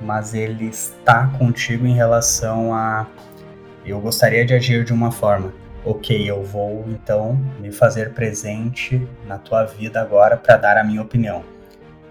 mas 0.01 0.33
ele 0.33 0.65
está 0.65 1.27
contigo 1.27 1.85
em 1.85 1.93
relação 1.93 2.73
a 2.73 3.07
eu 3.85 3.99
gostaria 3.99 4.45
de 4.45 4.53
agir 4.53 4.83
de 4.83 4.93
uma 4.93 5.11
forma. 5.11 5.51
Ok, 5.85 6.29
eu 6.29 6.43
vou 6.43 6.85
então 6.89 7.35
me 7.59 7.71
fazer 7.71 8.13
presente 8.13 9.07
na 9.25 9.37
tua 9.37 9.65
vida 9.65 10.01
agora 10.01 10.35
para 10.37 10.57
dar 10.57 10.77
a 10.77 10.83
minha 10.83 11.01
opinião. 11.01 11.43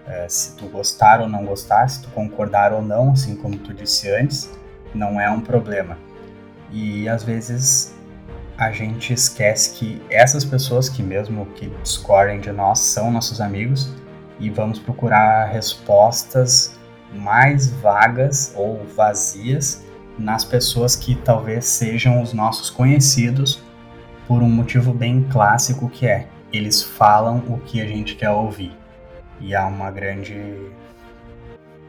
É, 0.07 0.27
se 0.27 0.55
tu 0.55 0.67
gostar 0.67 1.21
ou 1.21 1.29
não 1.29 1.45
gostar, 1.45 1.87
se 1.87 2.01
tu 2.01 2.09
concordar 2.09 2.73
ou 2.73 2.81
não, 2.81 3.11
assim 3.11 3.35
como 3.35 3.57
tu 3.57 3.73
disse 3.73 4.09
antes, 4.09 4.49
não 4.93 5.21
é 5.21 5.29
um 5.29 5.39
problema 5.39 5.97
e 6.71 7.09
às 7.09 7.23
vezes 7.23 7.95
a 8.57 8.71
gente 8.71 9.13
esquece 9.13 9.77
que 9.77 10.01
essas 10.09 10.43
pessoas 10.43 10.89
que 10.89 11.01
mesmo 11.01 11.45
que 11.55 11.69
discordem 11.81 12.39
de 12.39 12.51
nós 12.51 12.79
são 12.79 13.09
nossos 13.09 13.39
amigos 13.39 13.93
e 14.39 14.49
vamos 14.49 14.79
procurar 14.79 15.45
respostas 15.45 16.77
mais 17.13 17.69
vagas 17.69 18.53
ou 18.55 18.85
vazias 18.95 19.83
nas 20.19 20.43
pessoas 20.43 20.95
que 20.95 21.15
talvez 21.15 21.65
sejam 21.65 22.21
os 22.21 22.33
nossos 22.33 22.69
conhecidos 22.69 23.63
por 24.27 24.43
um 24.43 24.49
motivo 24.49 24.93
bem 24.93 25.23
clássico 25.23 25.89
que 25.89 26.05
é 26.05 26.27
eles 26.51 26.81
falam 26.81 27.43
o 27.47 27.59
que 27.59 27.81
a 27.81 27.85
gente 27.85 28.15
quer 28.15 28.31
ouvir. 28.31 28.75
E 29.39 29.55
há 29.55 29.65
uma 29.67 29.89
grande 29.91 30.35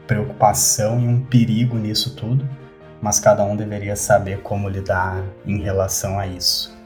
preocupação 0.07 0.99
e 0.99 1.07
um 1.07 1.23
perigo 1.23 1.77
nisso 1.77 2.15
tudo, 2.15 2.47
mas 3.01 3.19
cada 3.19 3.43
um 3.43 3.55
deveria 3.55 3.95
saber 3.95 4.41
como 4.41 4.69
lidar 4.69 5.23
em 5.45 5.61
relação 5.61 6.19
a 6.19 6.27
isso. 6.27 6.77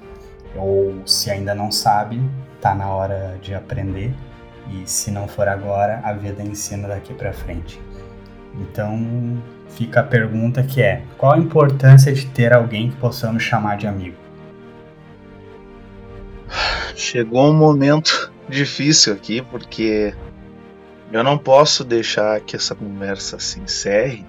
Ou 0.56 1.06
se 1.06 1.30
ainda 1.30 1.54
não 1.54 1.72
sabe, 1.72 2.22
tá 2.62 2.74
na 2.74 2.88
hora 2.88 3.38
de 3.42 3.54
aprender 3.54 4.14
e 4.72 4.88
se 4.90 5.12
não 5.12 5.28
for 5.28 5.48
agora, 5.48 6.00
a 6.04 6.14
vida 6.14 6.42
ensina 6.42 6.88
daqui 6.88 7.14
para 7.14 7.34
frente. 7.34 7.80
Então, 8.60 9.42
fica 9.70 10.00
a 10.00 10.04
pergunta 10.04 10.64
que 10.64 10.82
é: 10.82 11.04
qual 11.18 11.34
a 11.34 11.38
importância 11.38 12.14
de 12.14 12.26
ter 12.28 12.54
alguém 12.54 12.90
que 12.90 12.98
possamos 12.98 13.44
chamar 13.44 13.78
de 13.78 13.88
amigo? 13.88 14.18
Chegou 16.96 17.50
um 17.50 17.54
momento 17.54 18.32
difícil 18.48 19.14
aqui 19.14 19.42
porque 19.42 20.14
eu 21.12 21.24
não 21.24 21.38
posso 21.38 21.84
deixar 21.84 22.40
que 22.42 22.56
essa 22.56 22.74
conversa 22.76 23.40
se 23.40 23.60
encerre 23.60 24.26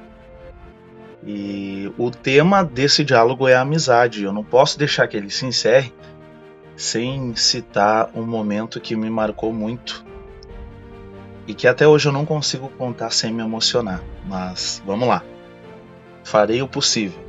e 1.26 1.92
o 1.98 2.08
tema 2.08 2.62
desse 2.62 3.02
diálogo 3.02 3.48
é 3.48 3.54
a 3.54 3.62
amizade. 3.62 4.22
Eu 4.22 4.32
não 4.32 4.44
posso 4.44 4.78
deixar 4.78 5.08
que 5.08 5.16
ele 5.16 5.28
se 5.28 5.44
encerre 5.44 5.92
sem 6.76 7.34
citar 7.34 8.10
um 8.14 8.24
momento 8.24 8.80
que 8.80 8.94
me 8.94 9.10
marcou 9.10 9.52
muito 9.52 10.05
e 11.46 11.54
que 11.54 11.68
até 11.68 11.86
hoje 11.86 12.08
eu 12.08 12.12
não 12.12 12.26
consigo 12.26 12.68
contar 12.70 13.10
sem 13.10 13.32
me 13.32 13.42
emocionar. 13.42 14.02
Mas 14.26 14.82
vamos 14.84 15.08
lá. 15.08 15.22
Farei 16.24 16.60
o 16.62 16.68
possível. 16.68 17.24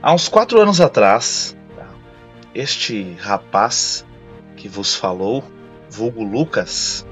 Há 0.00 0.12
uns 0.12 0.28
quatro 0.28 0.60
anos 0.60 0.80
atrás, 0.80 1.56
este 2.54 3.16
rapaz 3.18 4.06
que 4.56 4.68
vos 4.68 4.94
falou, 4.94 5.42
vulgo 5.90 6.22
Lucas, 6.22 7.04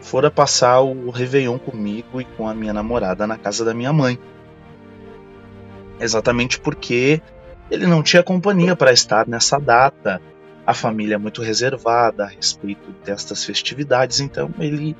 fora 0.00 0.30
passar 0.30 0.80
o 0.80 1.10
Réveillon 1.10 1.58
comigo 1.58 2.20
e 2.20 2.24
com 2.24 2.48
a 2.48 2.54
minha 2.54 2.72
namorada 2.72 3.26
na 3.26 3.36
casa 3.36 3.64
da 3.64 3.74
minha 3.74 3.92
mãe. 3.92 4.18
exatamente 6.00 6.60
porque 6.60 7.20
ele 7.70 7.86
não 7.86 8.02
tinha 8.02 8.22
companhia 8.22 8.76
para 8.76 8.92
estar 8.92 9.26
nessa 9.26 9.58
data. 9.58 10.20
A 10.66 10.74
família 10.74 11.14
é 11.14 11.18
muito 11.18 11.42
reservada 11.42 12.24
a 12.24 12.26
respeito 12.26 12.90
destas 13.04 13.44
festividades, 13.44 14.18
então 14.20 14.52
ele 14.58 14.96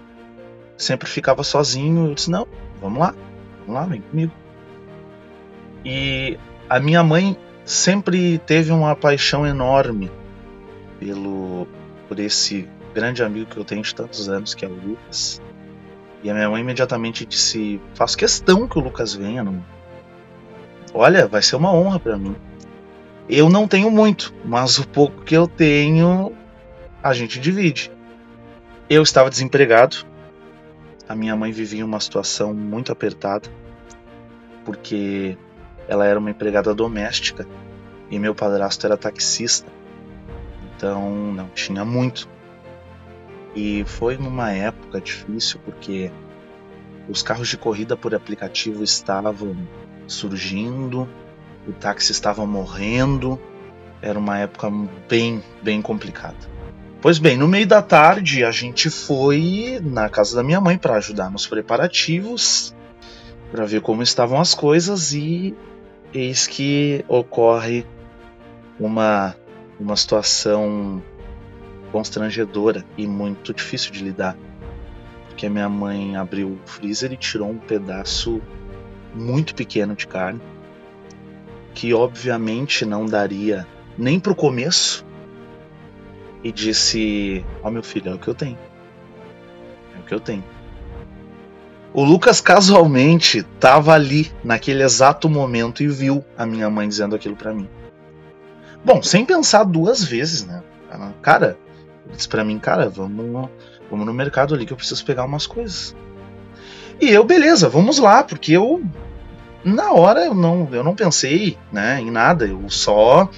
sempre 0.76 1.08
ficava 1.08 1.42
sozinho. 1.42 2.06
Eu 2.06 2.14
disse: 2.14 2.30
Não, 2.30 2.46
vamos 2.80 3.00
lá, 3.00 3.14
vamos 3.60 3.74
lá, 3.74 3.86
vem 3.86 4.00
comigo. 4.00 4.32
E 5.84 6.38
a 6.68 6.78
minha 6.78 7.02
mãe 7.02 7.36
sempre 7.64 8.38
teve 8.38 8.70
uma 8.70 8.94
paixão 8.94 9.46
enorme 9.46 10.10
pelo 11.00 11.66
por 12.08 12.20
esse 12.20 12.68
grande 12.94 13.22
amigo 13.22 13.50
que 13.50 13.56
eu 13.56 13.64
tenho 13.64 13.82
de 13.82 13.94
tantos 13.94 14.28
anos, 14.28 14.54
que 14.54 14.64
é 14.64 14.68
o 14.68 14.72
Lucas. 14.72 15.42
E 16.22 16.30
a 16.30 16.34
minha 16.34 16.48
mãe 16.48 16.60
imediatamente 16.60 17.26
disse: 17.26 17.80
Faço 17.94 18.16
questão 18.16 18.66
que 18.66 18.78
o 18.78 18.82
Lucas 18.82 19.14
venha. 19.14 19.42
Não... 19.42 19.64
Olha, 20.94 21.26
vai 21.26 21.42
ser 21.42 21.56
uma 21.56 21.72
honra 21.72 21.98
para 21.98 22.16
mim. 22.16 22.36
Eu 23.28 23.48
não 23.48 23.66
tenho 23.66 23.90
muito, 23.90 24.32
mas 24.44 24.78
o 24.78 24.86
pouco 24.86 25.22
que 25.22 25.36
eu 25.36 25.48
tenho, 25.48 26.32
a 27.02 27.12
gente 27.12 27.40
divide. 27.40 27.90
Eu 28.88 29.02
estava 29.02 29.28
desempregado. 29.28 30.06
A 31.08 31.14
minha 31.14 31.34
mãe 31.34 31.50
vivia 31.50 31.84
uma 31.84 31.98
situação 31.98 32.54
muito 32.54 32.92
apertada, 32.92 33.48
porque 34.64 35.36
ela 35.88 36.06
era 36.06 36.18
uma 36.18 36.30
empregada 36.30 36.74
doméstica 36.74 37.46
e 38.10 38.18
meu 38.18 38.34
padrasto 38.34 38.86
era 38.86 38.96
taxista. 38.96 39.70
Então 40.76 41.32
não 41.32 41.48
tinha 41.48 41.84
muito. 41.84 42.28
E 43.56 43.84
foi 43.86 44.16
numa 44.16 44.52
época 44.52 45.00
difícil 45.00 45.58
porque 45.64 46.12
os 47.08 47.22
carros 47.22 47.48
de 47.48 47.56
corrida 47.56 47.96
por 47.96 48.14
aplicativo 48.14 48.84
estavam 48.84 49.56
surgindo, 50.06 51.08
o 51.66 51.72
táxi 51.72 52.12
estava 52.12 52.46
morrendo, 52.46 53.40
era 54.00 54.18
uma 54.18 54.38
época 54.38 54.70
bem, 55.08 55.42
bem 55.62 55.82
complicada. 55.82 56.36
Pois 57.00 57.18
bem, 57.18 57.36
no 57.36 57.46
meio 57.46 57.66
da 57.66 57.82
tarde 57.82 58.44
a 58.44 58.50
gente 58.50 58.90
foi 58.90 59.80
na 59.82 60.08
casa 60.08 60.36
da 60.36 60.42
minha 60.42 60.60
mãe 60.60 60.78
para 60.78 60.94
ajudar 60.96 61.30
nos 61.30 61.46
preparativos, 61.46 62.74
para 63.50 63.64
ver 63.64 63.80
como 63.80 64.02
estavam 64.02 64.40
as 64.40 64.54
coisas 64.54 65.12
e 65.12 65.54
eis 66.12 66.46
que 66.46 67.04
ocorre 67.08 67.86
uma 68.78 69.34
uma 69.78 69.96
situação 69.96 71.02
constrangedora 71.92 72.84
e 72.96 73.06
muito 73.06 73.52
difícil 73.52 73.92
de 73.92 74.02
lidar. 74.02 74.36
Porque 75.28 75.46
a 75.46 75.50
minha 75.50 75.68
mãe 75.68 76.16
abriu 76.16 76.48
o 76.48 76.68
freezer 76.68 77.12
e 77.12 77.16
tirou 77.16 77.50
um 77.50 77.58
pedaço 77.58 78.40
muito 79.14 79.54
pequeno 79.54 79.94
de 79.94 80.06
carne, 80.06 80.40
que 81.76 81.92
obviamente 81.92 82.86
não 82.86 83.04
daria 83.04 83.66
nem 83.98 84.18
para 84.18 84.32
o 84.32 84.34
começo, 84.34 85.04
e 86.42 86.50
disse: 86.50 87.44
Ó, 87.62 87.68
oh, 87.68 87.70
meu 87.70 87.82
filho, 87.82 88.10
é 88.10 88.14
o 88.14 88.18
que 88.18 88.28
eu 88.28 88.34
tenho. 88.34 88.58
É 89.94 89.98
o 90.00 90.02
que 90.02 90.14
eu 90.14 90.20
tenho. 90.20 90.42
O 91.92 92.02
Lucas 92.02 92.40
casualmente 92.40 93.38
estava 93.38 93.92
ali 93.92 94.32
naquele 94.42 94.82
exato 94.82 95.28
momento 95.28 95.82
e 95.82 95.88
viu 95.88 96.24
a 96.36 96.46
minha 96.46 96.68
mãe 96.70 96.88
dizendo 96.88 97.14
aquilo 97.14 97.36
para 97.36 97.52
mim. 97.52 97.68
Bom, 98.82 99.02
sem 99.02 99.24
pensar 99.24 99.64
duas 99.64 100.02
vezes, 100.02 100.46
né? 100.46 100.62
Cara, 101.20 101.58
ele 102.06 102.16
disse 102.16 102.28
pra 102.28 102.44
mim, 102.44 102.58
cara, 102.58 102.88
vamos, 102.88 103.50
vamos 103.90 104.06
no 104.06 104.14
mercado 104.14 104.54
ali 104.54 104.64
que 104.64 104.72
eu 104.72 104.76
preciso 104.76 105.04
pegar 105.04 105.24
umas 105.24 105.46
coisas. 105.46 105.94
E 107.00 107.10
eu, 107.10 107.24
beleza, 107.24 107.68
vamos 107.68 107.98
lá, 107.98 108.22
porque 108.22 108.52
eu 108.52 108.82
na 109.66 109.92
hora 109.92 110.24
eu 110.24 110.34
não, 110.34 110.68
eu 110.72 110.84
não 110.84 110.94
pensei 110.94 111.58
né, 111.72 112.00
em 112.00 112.10
nada, 112.10 112.46
eu 112.46 112.68
só 112.68 113.28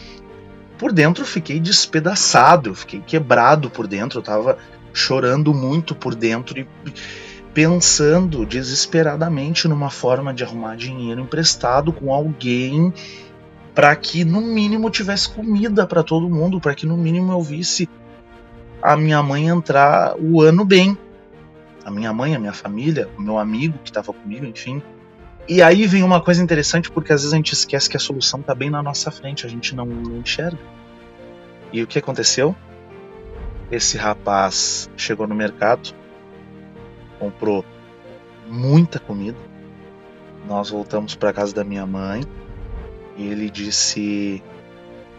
por 0.76 0.92
dentro 0.92 1.24
fiquei 1.24 1.58
despedaçado, 1.58 2.74
fiquei 2.74 3.00
quebrado 3.00 3.68
por 3.70 3.86
dentro, 3.86 4.18
eu 4.18 4.22
tava 4.22 4.58
chorando 4.92 5.52
muito 5.52 5.94
por 5.94 6.14
dentro 6.14 6.60
e 6.60 6.68
pensando 7.52 8.46
desesperadamente 8.46 9.66
numa 9.66 9.90
forma 9.90 10.32
de 10.32 10.44
arrumar 10.44 10.76
dinheiro 10.76 11.20
emprestado 11.20 11.92
com 11.92 12.12
alguém 12.12 12.92
para 13.74 13.94
que 13.96 14.24
no 14.24 14.40
mínimo 14.40 14.90
tivesse 14.90 15.28
comida 15.28 15.86
para 15.86 16.02
todo 16.02 16.28
mundo, 16.28 16.60
para 16.60 16.74
que 16.74 16.86
no 16.86 16.96
mínimo 16.96 17.32
eu 17.32 17.40
visse 17.40 17.88
a 18.82 18.96
minha 18.96 19.22
mãe 19.22 19.48
entrar 19.48 20.14
o 20.18 20.40
ano 20.42 20.64
bem. 20.64 20.96
A 21.84 21.90
minha 21.90 22.12
mãe, 22.12 22.34
a 22.34 22.38
minha 22.38 22.52
família, 22.52 23.08
o 23.16 23.22
meu 23.22 23.38
amigo 23.38 23.78
que 23.82 23.90
estava 23.90 24.12
comigo, 24.12 24.44
enfim. 24.44 24.82
E 25.48 25.62
aí 25.62 25.86
vem 25.86 26.02
uma 26.02 26.20
coisa 26.20 26.42
interessante, 26.42 26.90
porque 26.90 27.10
às 27.10 27.22
vezes 27.22 27.32
a 27.32 27.36
gente 27.36 27.54
esquece 27.54 27.88
que 27.88 27.96
a 27.96 28.00
solução 28.00 28.40
está 28.40 28.54
bem 28.54 28.68
na 28.68 28.82
nossa 28.82 29.10
frente, 29.10 29.46
a 29.46 29.48
gente 29.48 29.74
não, 29.74 29.86
não 29.86 30.18
enxerga. 30.18 30.58
E 31.72 31.82
o 31.82 31.86
que 31.86 31.98
aconteceu? 31.98 32.54
Esse 33.70 33.96
rapaz 33.96 34.90
chegou 34.94 35.26
no 35.26 35.34
mercado, 35.34 35.94
comprou 37.18 37.64
muita 38.46 38.98
comida. 38.98 39.38
Nós 40.46 40.68
voltamos 40.68 41.14
para 41.14 41.32
casa 41.32 41.54
da 41.54 41.64
minha 41.64 41.86
mãe 41.86 42.22
e 43.16 43.26
ele 43.26 43.48
disse: 43.48 44.42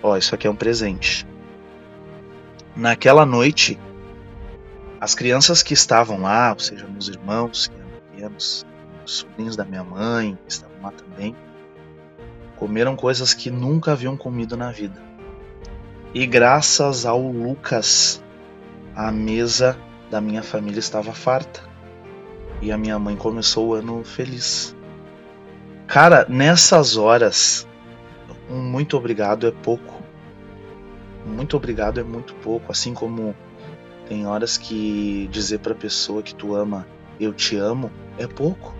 Ó, 0.02 0.12
oh, 0.12 0.18
isso 0.18 0.36
aqui 0.36 0.46
é 0.46 0.50
um 0.50 0.56
presente. 0.56 1.26
Naquela 2.76 3.26
noite, 3.26 3.80
as 5.02 5.16
crianças 5.16 5.64
que 5.64 5.74
estavam 5.74 6.22
lá, 6.22 6.54
ou 6.54 6.60
seja, 6.60 6.88
meus 6.88 7.08
irmãos, 7.08 7.68
que 7.68 7.80
eram 7.80 7.90
pequenos, 8.12 8.66
os 9.10 9.18
sobrinhos 9.18 9.56
da 9.56 9.66
minha 9.66 9.84
mãe, 9.84 10.38
que 10.46 10.52
estavam 10.52 10.76
lá 10.82 10.92
também, 10.92 11.36
comeram 12.56 12.96
coisas 12.96 13.34
que 13.34 13.50
nunca 13.50 13.94
haviam 13.94 14.16
comido 14.16 14.56
na 14.56 14.72
vida. 14.72 15.02
E 16.14 16.26
graças 16.26 17.06
ao 17.06 17.22
Lucas, 17.22 18.24
a 18.96 19.12
mesa 19.12 19.78
da 20.10 20.22
minha 20.22 20.44
família 20.44 20.80
estava 20.80 21.14
farta. 21.14 21.62
E 22.62 22.72
a 22.72 22.78
minha 22.78 23.00
mãe 23.00 23.16
começou 23.16 23.70
o 23.70 23.74
ano 23.74 24.04
feliz. 24.04 24.76
Cara, 25.88 26.26
nessas 26.28 26.98
horas, 26.98 27.68
um 28.50 28.62
muito 28.62 28.98
obrigado 28.98 29.48
é 29.48 29.52
pouco 29.52 30.00
muito 31.26 31.56
obrigado 31.56 32.00
é 32.00 32.04
muito 32.04 32.34
pouco, 32.36 32.72
assim 32.72 32.94
como 32.94 33.36
tem 34.08 34.26
horas 34.26 34.58
que 34.58 35.28
dizer 35.32 35.60
para 35.60 35.74
a 35.74 35.76
pessoa 35.76 36.24
que 36.24 36.34
tu 36.34 36.56
ama 36.56 36.88
eu 37.20 37.34
te 37.34 37.58
amo 37.58 37.92
é 38.18 38.26
pouco. 38.26 38.74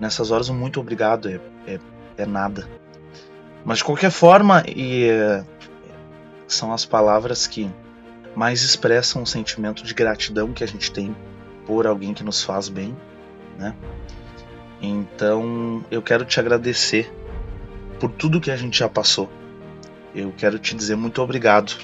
Nessas 0.00 0.30
horas 0.30 0.48
um 0.48 0.54
muito 0.54 0.80
obrigado 0.80 1.28
é, 1.28 1.40
é, 1.66 1.78
é 2.18 2.26
nada. 2.26 2.68
Mas 3.64 3.78
de 3.78 3.84
qualquer 3.84 4.10
forma, 4.10 4.62
e, 4.66 5.08
é, 5.08 5.44
são 6.46 6.72
as 6.72 6.84
palavras 6.84 7.46
que 7.46 7.70
mais 8.34 8.62
expressam 8.62 9.22
o 9.22 9.26
sentimento 9.26 9.84
de 9.84 9.94
gratidão 9.94 10.52
que 10.52 10.64
a 10.64 10.66
gente 10.66 10.90
tem 10.90 11.16
por 11.66 11.86
alguém 11.86 12.12
que 12.12 12.24
nos 12.24 12.42
faz 12.42 12.68
bem, 12.68 12.96
né? 13.58 13.74
Então 14.82 15.84
eu 15.90 16.02
quero 16.02 16.24
te 16.24 16.38
agradecer 16.38 17.10
por 17.98 18.10
tudo 18.10 18.40
que 18.40 18.50
a 18.50 18.56
gente 18.56 18.78
já 18.78 18.88
passou 18.88 19.30
eu 20.14 20.32
quero 20.36 20.58
te 20.58 20.76
dizer 20.76 20.94
muito 20.94 21.20
obrigado. 21.20 21.76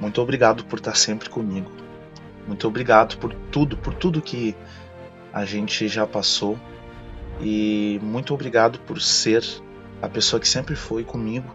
Muito 0.00 0.20
obrigado 0.22 0.64
por 0.64 0.78
estar 0.78 0.94
sempre 0.94 1.28
comigo. 1.28 1.70
Muito 2.46 2.68
obrigado 2.68 3.16
por 3.18 3.34
tudo, 3.50 3.76
por 3.76 3.92
tudo 3.94 4.22
que 4.22 4.54
a 5.32 5.44
gente 5.44 5.88
já 5.88 6.06
passou. 6.06 6.58
E 7.40 7.98
muito 8.02 8.32
obrigado 8.32 8.78
por 8.80 9.00
ser 9.00 9.44
a 10.00 10.08
pessoa 10.08 10.40
que 10.40 10.48
sempre 10.48 10.74
foi 10.76 11.04
comigo 11.04 11.54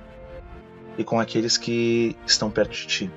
e 0.97 1.03
com 1.03 1.19
aqueles 1.19 1.57
que 1.57 2.15
estão 2.25 2.49
perto 2.49 2.71
de 2.71 2.87
ti. 2.87 3.11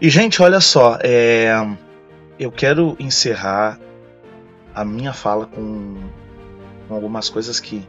E, 0.00 0.08
gente, 0.10 0.42
olha 0.42 0.60
só, 0.60 0.98
é... 1.02 1.52
eu 2.38 2.50
quero 2.50 2.96
encerrar 2.98 3.78
a 4.74 4.84
minha 4.84 5.12
fala 5.12 5.46
com, 5.46 5.96
com 6.86 6.94
algumas 6.94 7.28
coisas 7.28 7.58
que 7.58 7.86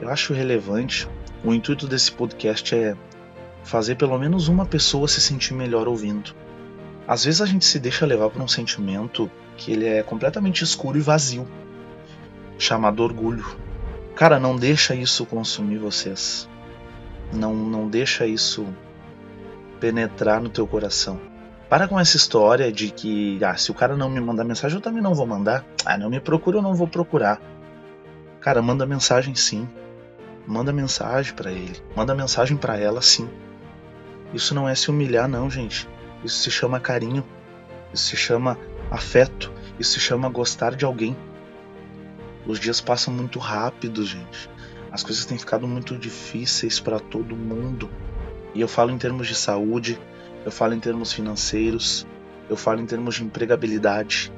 eu 0.00 0.08
acho 0.08 0.32
relevante 0.32 1.08
o 1.44 1.54
intuito 1.54 1.86
desse 1.86 2.10
podcast 2.10 2.74
é 2.74 2.96
fazer 3.62 3.94
pelo 3.96 4.18
menos 4.18 4.48
uma 4.48 4.66
pessoa 4.66 5.06
se 5.06 5.20
sentir 5.20 5.54
melhor 5.54 5.86
ouvindo. 5.86 6.34
Às 7.06 7.24
vezes 7.24 7.40
a 7.40 7.46
gente 7.46 7.64
se 7.64 7.78
deixa 7.78 8.04
levar 8.04 8.30
por 8.30 8.42
um 8.42 8.48
sentimento 8.48 9.30
que 9.56 9.72
ele 9.72 9.86
é 9.86 10.02
completamente 10.02 10.62
escuro 10.64 10.98
e 10.98 11.00
vazio, 11.00 11.46
chamado 12.58 13.02
orgulho. 13.02 13.46
Cara, 14.14 14.38
não 14.38 14.56
deixa 14.56 14.94
isso 14.94 15.24
consumir 15.24 15.78
vocês. 15.78 16.48
Não, 17.32 17.54
não 17.54 17.88
deixa 17.88 18.26
isso 18.26 18.66
penetrar 19.80 20.40
no 20.40 20.48
teu 20.48 20.66
coração. 20.66 21.20
Para 21.68 21.86
com 21.86 22.00
essa 22.00 22.16
história 22.16 22.72
de 22.72 22.90
que, 22.90 23.38
ah, 23.44 23.56
se 23.56 23.70
o 23.70 23.74
cara 23.74 23.96
não 23.96 24.10
me 24.10 24.20
mandar 24.20 24.44
mensagem, 24.44 24.76
eu 24.76 24.82
também 24.82 25.02
não 25.02 25.14
vou 25.14 25.26
mandar. 25.26 25.64
Ah, 25.84 25.96
não 25.96 26.10
me 26.10 26.18
procura, 26.18 26.58
eu 26.58 26.62
não 26.62 26.74
vou 26.74 26.88
procurar. 26.88 27.40
Cara, 28.40 28.60
manda 28.60 28.84
mensagem 28.84 29.34
sim 29.34 29.68
manda 30.48 30.72
mensagem 30.72 31.34
para 31.34 31.52
ele, 31.52 31.76
manda 31.94 32.14
mensagem 32.14 32.56
para 32.56 32.78
ela 32.78 33.02
sim. 33.02 33.28
Isso 34.32 34.54
não 34.54 34.66
é 34.66 34.74
se 34.74 34.90
humilhar 34.90 35.28
não, 35.28 35.50
gente. 35.50 35.86
Isso 36.24 36.38
se 36.38 36.50
chama 36.50 36.80
carinho. 36.80 37.22
Isso 37.92 38.06
se 38.06 38.16
chama 38.16 38.58
afeto. 38.90 39.52
Isso 39.78 39.92
se 39.92 40.00
chama 40.00 40.28
gostar 40.28 40.74
de 40.74 40.86
alguém. 40.86 41.16
Os 42.48 42.58
dias 42.58 42.80
passam 42.80 43.12
muito 43.12 43.38
rápido, 43.38 44.06
gente. 44.06 44.48
As 44.90 45.02
coisas 45.02 45.26
têm 45.26 45.36
ficado 45.36 45.68
muito 45.68 45.98
difíceis 45.98 46.80
para 46.80 46.98
todo 46.98 47.36
mundo. 47.36 47.90
E 48.54 48.60
eu 48.62 48.66
falo 48.66 48.90
em 48.90 48.96
termos 48.96 49.28
de 49.28 49.34
saúde, 49.34 50.00
eu 50.46 50.50
falo 50.50 50.72
em 50.72 50.80
termos 50.80 51.12
financeiros, 51.12 52.06
eu 52.48 52.56
falo 52.56 52.80
em 52.80 52.86
termos 52.86 53.16
de 53.16 53.24
empregabilidade. 53.24 54.32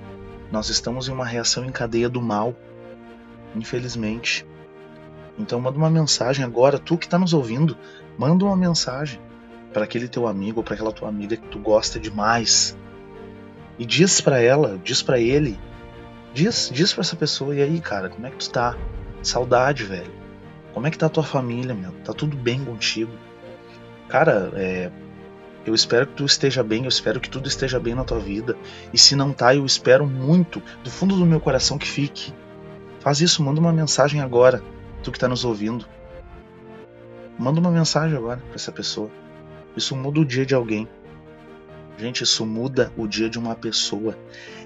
Nós 0.51 0.69
estamos 0.69 1.09
em 1.09 1.13
uma 1.13 1.25
reação 1.25 1.65
em 1.65 1.71
cadeia 1.71 2.09
do 2.09 2.21
mal, 2.21 2.53
infelizmente. 3.55 4.45
Então 5.39 5.61
manda 5.61 5.79
uma 5.79 5.89
mensagem 5.89 6.45
agora, 6.45 6.81
tu 6.81 6.99
que 6.99 7.07
está 7.07 7.17
nos 7.17 7.33
ouvindo, 7.33 7.79
manda 8.19 8.45
uma 8.45 8.57
mensagem 8.57 9.21
para 9.73 9.85
aquele 9.85 10.09
teu 10.09 10.27
amigo 10.27 10.59
ou 10.59 10.65
para 10.65 10.75
aquela 10.75 10.93
tua 10.93 11.09
amiga 11.09 11.37
que 11.37 11.47
tu 11.47 11.61
gosta 11.61 12.01
demais. 12.01 12.77
E 13.79 13.87
diz 13.87 14.21
para 14.21 14.41
ela, 14.41 14.81
diz 14.83 15.01
para 15.01 15.21
ele, 15.21 15.57
diz, 16.33 16.71
diz 16.73 16.93
para 16.93 17.03
essa 17.03 17.17
pessoa 17.17 17.55
e 17.55 17.63
aí, 17.63 17.81
cara, 17.81 18.09
como 18.09 18.27
é 18.27 18.31
que 18.31 18.37
tu 18.39 18.51
tá? 18.51 18.77
Saudade, 19.23 19.85
velho. 19.85 20.13
Como 20.73 20.87
é 20.87 20.91
que 20.91 20.99
tá 20.99 21.07
a 21.07 21.11
tua 21.11 21.25
família, 21.25 21.75
meu? 21.75 21.93
Tá 22.05 22.13
tudo 22.13 22.37
bem 22.37 22.65
contigo? 22.65 23.13
Cara, 24.09 24.51
é, 24.55 24.91
eu 25.67 25.75
espero 25.75 26.07
que 26.07 26.15
tu 26.15 26.25
esteja 26.25 26.63
bem, 26.63 26.83
eu 26.85 26.89
espero 26.89 27.21
que 27.21 27.29
tudo 27.29 27.49
esteja 27.49 27.79
bem 27.79 27.95
na 27.95 28.05
tua 28.05 28.19
vida. 28.19 28.57
E 28.93 28.99
se 28.99 29.15
não 29.15 29.33
tá, 29.33 29.55
eu 29.55 29.67
espero 29.67 30.07
muito, 30.07 30.63
do 30.83 30.91
fundo 30.91 31.17
do 31.17 31.27
meu 31.27 31.41
coração, 31.41 31.79
que 31.79 31.87
fique. 31.87 32.33
Faz 33.01 33.21
isso, 33.21 33.43
manda 33.43 33.61
uma 33.61 33.73
mensagem 33.73 34.21
agora, 34.21 34.63
tu 35.03 35.13
que 35.13 35.19
tá 35.19 35.29
nos 35.29 35.45
ouvindo. 35.45 35.87
Manda 37.39 37.61
uma 37.61 37.71
mensagem 37.71 38.17
agora 38.17 38.39
para 38.39 38.55
essa 38.55 38.73
pessoa. 38.73 39.11
Isso 39.77 39.97
muda 39.97 40.21
o 40.21 40.25
dia 40.25 40.45
de 40.45 40.55
alguém. 40.55 40.89
Gente, 41.99 42.25
isso 42.25 42.47
muda 42.47 42.93
o 42.97 43.07
dia 43.07 43.29
de 43.29 43.39
uma 43.39 43.55
pessoa. 43.55 44.17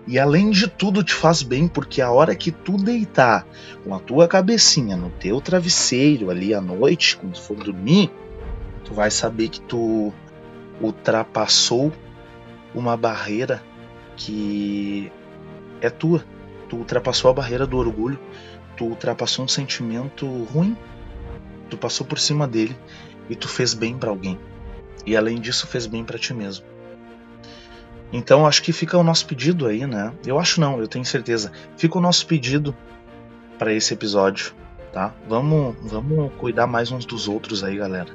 E 0.06 0.18
além 0.18 0.50
de 0.50 0.68
tudo, 0.68 1.02
te 1.02 1.14
faz 1.14 1.42
bem, 1.42 1.66
porque 1.66 2.02
a 2.02 2.10
hora 2.10 2.34
que 2.34 2.52
tu 2.52 2.76
deitar 2.76 3.46
com 3.82 3.94
a 3.94 3.98
tua 3.98 4.28
cabecinha 4.28 4.96
no 4.96 5.08
teu 5.10 5.40
travesseiro 5.40 6.30
ali 6.30 6.52
à 6.52 6.60
noite, 6.60 7.16
quando 7.16 7.40
for 7.40 7.56
dormir, 7.56 8.10
tu 8.84 8.92
vai 8.92 9.10
saber 9.10 9.48
que 9.48 9.60
tu 9.62 10.12
ultrapassou 10.80 11.90
uma 12.74 12.96
barreira 12.96 13.62
que 14.16 15.10
é 15.80 15.88
tua. 15.88 16.24
Tu 16.68 16.76
ultrapassou 16.76 17.30
a 17.30 17.34
barreira 17.34 17.66
do 17.66 17.78
orgulho, 17.78 18.18
tu 18.76 18.84
ultrapassou 18.84 19.44
um 19.44 19.48
sentimento 19.48 20.26
ruim, 20.44 20.76
tu 21.70 21.78
passou 21.78 22.06
por 22.06 22.18
cima 22.18 22.46
dele 22.46 22.76
e 23.28 23.34
tu 23.34 23.48
fez 23.48 23.72
bem 23.72 23.96
para 23.96 24.10
alguém. 24.10 24.38
E 25.06 25.16
além 25.16 25.40
disso, 25.40 25.66
fez 25.66 25.86
bem 25.86 26.04
para 26.04 26.18
ti 26.18 26.34
mesmo. 26.34 26.73
Então 28.14 28.46
acho 28.46 28.62
que 28.62 28.72
fica 28.72 28.96
o 28.96 29.02
nosso 29.02 29.26
pedido 29.26 29.66
aí, 29.66 29.84
né? 29.88 30.12
Eu 30.24 30.38
acho 30.38 30.60
não, 30.60 30.78
eu 30.78 30.86
tenho 30.86 31.04
certeza. 31.04 31.50
Fica 31.76 31.98
o 31.98 32.00
nosso 32.00 32.24
pedido 32.28 32.72
para 33.58 33.72
esse 33.72 33.92
episódio, 33.92 34.54
tá? 34.92 35.12
Vamos, 35.28 35.74
vamos 35.82 36.30
cuidar 36.38 36.68
mais 36.68 36.92
uns 36.92 37.04
dos 37.04 37.26
outros 37.26 37.64
aí, 37.64 37.76
galera. 37.76 38.14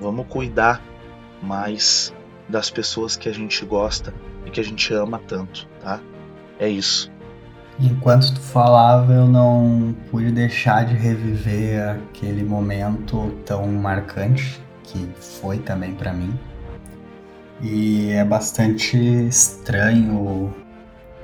Vamos 0.00 0.26
cuidar 0.26 0.82
mais 1.42 2.14
das 2.48 2.70
pessoas 2.70 3.14
que 3.14 3.28
a 3.28 3.32
gente 3.32 3.62
gosta 3.66 4.14
e 4.46 4.50
que 4.50 4.58
a 4.58 4.64
gente 4.64 4.94
ama 4.94 5.20
tanto, 5.28 5.68
tá? 5.82 6.00
É 6.58 6.70
isso. 6.70 7.12
Enquanto 7.78 8.32
tu 8.32 8.40
falava, 8.40 9.12
eu 9.12 9.28
não 9.28 9.94
pude 10.10 10.32
deixar 10.32 10.86
de 10.86 10.94
reviver 10.94 11.90
aquele 11.90 12.42
momento 12.42 13.38
tão 13.44 13.66
marcante 13.66 14.58
que 14.82 15.06
foi 15.20 15.58
também 15.58 15.94
para 15.94 16.10
mim. 16.10 16.32
E 17.62 18.10
é 18.12 18.24
bastante 18.24 18.96
estranho 18.96 20.54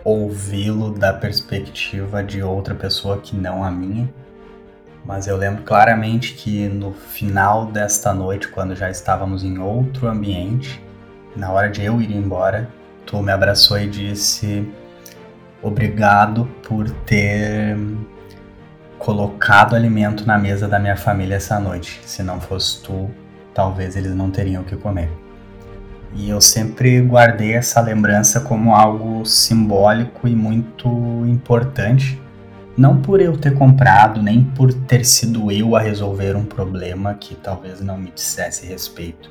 ouvi-lo 0.05 0.92
da 0.92 1.12
perspectiva 1.12 2.22
de 2.22 2.42
outra 2.42 2.75
pessoa 2.75 3.18
que 3.18 3.35
não 3.35 3.64
a 3.64 3.70
minha. 3.70 4.09
Mas 5.05 5.27
eu 5.27 5.37
lembro 5.37 5.62
claramente 5.62 6.35
que 6.35 6.68
no 6.68 6.92
final 6.92 7.66
desta 7.66 8.12
noite, 8.12 8.49
quando 8.49 8.77
já 8.77 8.90
estávamos 8.90 9.42
em 9.44 9.59
outro 9.59 10.09
ambiente, 10.09 10.83
na 11.35 11.51
hora 11.51 11.70
de 11.70 11.83
eu 11.83 12.03
ir 12.03 12.14
embora, 12.14 12.68
tu 13.07 13.22
me 13.22 13.33
abraçou 13.33 13.79
e 13.79 13.88
disse 13.88 14.68
obrigado 15.62 16.46
por 16.68 16.90
ter 16.90 17.77
colocado 18.99 19.75
alimento 19.75 20.27
na 20.27 20.37
mesa 20.37 20.68
da 20.68 20.79
minha 20.79 20.96
família 20.96 21.37
essa 21.37 21.59
noite. 21.59 22.01
Se 22.05 22.22
não 22.22 22.40
fosse 22.40 22.83
tu, 22.83 23.11
talvez 23.55 23.96
eles 23.96 24.14
não 24.14 24.31
teriam 24.31 24.62
o 24.62 24.64
que 24.64 24.77
comer. 24.77 25.26
E 26.14 26.31
eu 26.31 26.40
sempre 26.40 27.01
guardei 27.01 27.55
essa 27.55 27.81
lembrança 27.81 28.40
como 28.40 28.75
algo 28.75 29.25
simbólico 29.27 30.27
e 30.27 30.35
muito 30.35 30.88
importante 31.27 32.21
não 32.77 33.01
por 33.01 33.21
eu 33.21 33.38
ter 33.38 33.55
comprado, 33.55 34.23
nem 34.23 34.45
por 34.45 34.73
ter 34.73 35.05
sido 35.05 35.51
eu 35.51 35.75
a 35.75 35.81
resolver 35.81 36.37
um 36.37 36.45
problema 36.45 37.14
que 37.14 37.35
talvez 37.35 37.81
não 37.81 37.97
me 37.97 38.11
dissesse 38.11 38.66
respeito. 38.66 39.31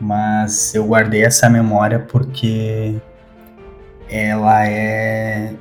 Mas 0.00 0.74
eu 0.74 0.84
guardei 0.84 1.24
essa 1.24 1.48
memória 1.48 2.00
porque 2.00 2.96
ela 4.10 4.66
é 4.66 5.54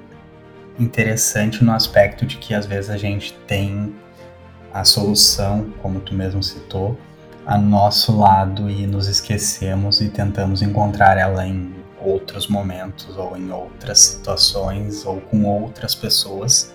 interessante 0.79 1.63
no 1.63 1.71
aspecto 1.71 2.25
de 2.25 2.37
que 2.37 2.55
às 2.55 2.65
vezes 2.65 2.89
a 2.89 2.97
gente 2.97 3.33
tem 3.45 3.93
a 4.73 4.83
solução, 4.83 5.71
como 5.81 5.99
tu 5.99 6.15
mesmo 6.15 6.41
citou, 6.41 6.97
a 7.45 7.57
nosso 7.57 8.17
lado 8.17 8.69
e 8.69 8.85
nos 8.85 9.07
esquecemos 9.07 10.01
e 10.01 10.09
tentamos 10.09 10.61
encontrar 10.61 11.17
ela 11.17 11.45
em 11.45 11.73
outros 11.99 12.47
momentos 12.47 13.17
ou 13.17 13.37
em 13.37 13.51
outras 13.51 13.99
situações 13.99 15.05
ou 15.05 15.21
com 15.21 15.43
outras 15.45 15.95
pessoas. 15.95 16.73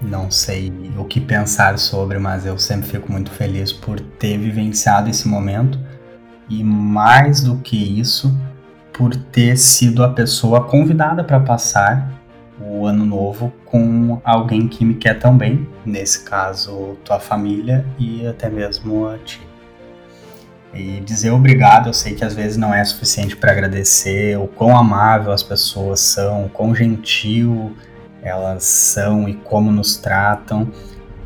Não 0.00 0.30
sei 0.30 0.72
o 0.98 1.04
que 1.04 1.20
pensar 1.20 1.78
sobre, 1.78 2.18
mas 2.18 2.44
eu 2.44 2.58
sempre 2.58 2.88
fico 2.88 3.10
muito 3.10 3.30
feliz 3.30 3.72
por 3.72 3.98
ter 3.98 4.36
vivenciado 4.38 5.08
esse 5.08 5.26
momento 5.26 5.78
e 6.48 6.62
mais 6.62 7.40
do 7.40 7.56
que 7.58 7.76
isso, 7.98 8.36
por 8.92 9.14
ter 9.16 9.56
sido 9.56 10.04
a 10.04 10.10
pessoa 10.10 10.64
convidada 10.64 11.24
para 11.24 11.40
passar 11.40 12.12
o 12.60 12.86
ano 12.86 13.04
novo 13.04 13.52
com 13.64 14.20
alguém 14.24 14.68
que 14.68 14.84
me 14.84 14.94
quer 14.94 15.18
tão 15.18 15.36
bem, 15.36 15.68
nesse 15.84 16.24
caso, 16.24 16.96
tua 17.04 17.18
família 17.18 17.84
e 17.98 18.26
até 18.26 18.48
mesmo 18.48 19.06
a 19.06 19.18
ti. 19.18 19.40
E 20.78 21.00
dizer 21.00 21.30
obrigado, 21.30 21.88
eu 21.88 21.94
sei 21.94 22.14
que 22.14 22.22
às 22.22 22.34
vezes 22.34 22.58
não 22.58 22.74
é 22.74 22.84
suficiente 22.84 23.34
para 23.34 23.50
agradecer 23.50 24.38
o 24.38 24.46
quão 24.46 24.76
amável 24.76 25.32
as 25.32 25.42
pessoas 25.42 26.00
são, 26.00 26.44
o 26.44 26.48
quão 26.50 26.74
gentil 26.74 27.74
elas 28.22 28.64
são 28.64 29.26
e 29.26 29.34
como 29.34 29.72
nos 29.72 29.96
tratam. 29.96 30.70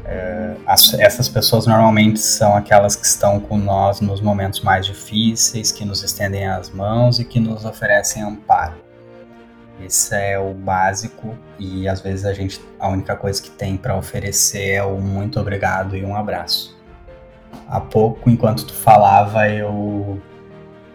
É, 0.05 0.55
as, 0.65 0.95
essas 0.95 1.29
pessoas 1.29 1.67
normalmente 1.67 2.21
são 2.21 2.55
aquelas 2.55 2.95
que 2.95 3.05
estão 3.05 3.41
com 3.41 3.59
nós 3.59 4.01
nos 4.01 4.21
momentos 4.21 4.61
mais 4.61 4.87
difíceis, 4.87 5.73
que 5.73 5.85
nos 5.85 6.05
estendem 6.05 6.47
as 6.47 6.71
mãos 6.71 7.19
e 7.19 7.25
que 7.25 7.41
nos 7.41 7.65
oferecem 7.65 8.23
amparo. 8.23 8.77
Esse 9.85 10.15
é 10.15 10.39
o 10.39 10.55
básico 10.55 11.37
e 11.59 11.89
às 11.89 12.01
vezes 12.01 12.25
a 12.25 12.33
gente 12.33 12.61
a 12.79 12.89
única 12.89 13.17
coisa 13.17 13.43
que 13.43 13.51
tem 13.51 13.77
para 13.77 13.97
oferecer 13.97 14.75
é 14.75 14.83
o 14.85 15.01
muito 15.01 15.41
obrigado 15.41 15.97
e 15.97 16.05
um 16.05 16.15
abraço 16.15 16.80
há 17.69 17.81
pouco, 17.81 18.29
enquanto 18.29 18.67
tu 18.67 18.75
falava, 18.75 19.49
eu 19.49 20.21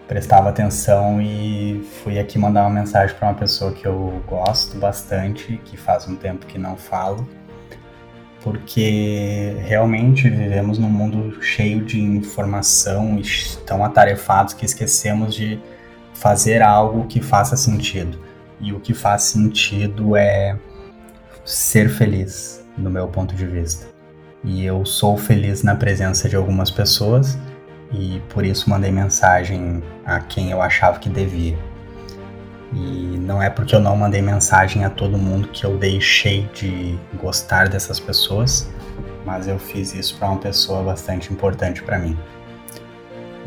prestava 0.08 0.50
atenção 0.50 1.22
e 1.22 1.84
fui 2.04 2.20
aqui 2.20 2.38
mandar 2.38 2.62
uma 2.62 2.70
mensagem 2.70 3.16
para 3.16 3.30
uma 3.30 3.34
pessoa 3.34 3.72
que 3.72 3.86
eu 3.86 4.22
gosto 4.28 4.78
bastante, 4.78 5.60
que 5.66 5.76
faz 5.78 6.08
um 6.08 6.16
tempo 6.16 6.46
que 6.46 6.60
não 6.60 6.76
falo, 6.76 7.28
porque 8.42 9.56
realmente 9.62 10.30
vivemos 10.30 10.78
num 10.78 10.90
mundo 10.90 11.42
cheio 11.42 11.84
de 11.84 12.00
informação 12.00 13.18
e 13.18 13.24
tão 13.66 13.84
atarefados 13.84 14.54
que 14.54 14.66
esquecemos 14.66 15.34
de 15.34 15.60
fazer 16.14 16.62
algo 16.62 17.08
que 17.08 17.22
faça 17.22 17.58
sentido. 17.58 18.20
E 18.62 18.72
o 18.72 18.80
que 18.80 18.94
faz 18.94 19.24
sentido 19.24 20.16
é 20.16 20.58
ser 21.44 21.90
feliz, 21.90 22.66
do 22.78 22.90
meu 22.90 23.08
ponto 23.08 23.36
de 23.36 23.46
vista. 23.46 23.95
E 24.46 24.64
eu 24.64 24.86
sou 24.86 25.18
feliz 25.18 25.64
na 25.64 25.76
presença 25.76 26.30
de 26.30 26.36
algumas 26.36 26.70
pessoas 26.70 27.36
e 27.92 28.22
por 28.30 28.46
isso 28.46 28.70
mandei 28.70 28.92
mensagem 28.92 29.82
a 30.06 30.20
quem 30.20 30.52
eu 30.52 30.62
achava 30.62 31.00
que 31.00 31.10
devia. 31.10 31.58
E 32.72 33.18
não 33.20 33.42
é 33.42 33.50
porque 33.50 33.76
eu 33.76 33.80
não 33.80 33.98
mandei 33.98 34.22
mensagem 34.22 34.86
a 34.86 34.90
todo 34.90 35.18
mundo 35.18 35.48
que 35.48 35.66
eu 35.66 35.78
deixei 35.78 36.48
de 36.54 36.96
gostar 37.20 37.70
dessas 37.70 38.00
pessoas, 38.00 38.70
mas 39.26 39.48
eu 39.48 39.58
fiz 39.58 39.96
isso 39.96 40.16
para 40.18 40.30
uma 40.30 40.38
pessoa 40.38 40.84
bastante 40.84 41.34
importante 41.34 41.82
para 41.82 41.98
mim. 41.98 42.16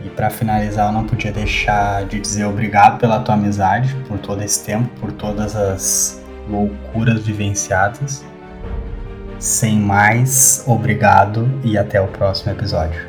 E 0.05 0.11
para 0.11 0.31
finalizar, 0.31 0.89
eu 0.89 0.93
não 0.93 1.05
podia 1.05 1.31
deixar 1.31 2.07
de 2.07 2.19
dizer 2.19 2.45
obrigado 2.45 2.99
pela 2.99 3.21
tua 3.21 3.35
amizade, 3.35 3.95
por 4.09 4.19
todo 4.19 4.43
esse 4.43 4.65
tempo, 4.65 4.89
por 5.01 5.13
todas 5.13 5.55
as 5.55 6.21
loucuras 6.49 7.25
vivenciadas 7.25 8.25
sem 9.39 9.79
mais, 9.79 10.63
obrigado 10.67 11.49
e 11.65 11.79
até 11.79 12.01
o 12.01 12.09
próximo 12.09 12.53
episódio. 12.53 13.08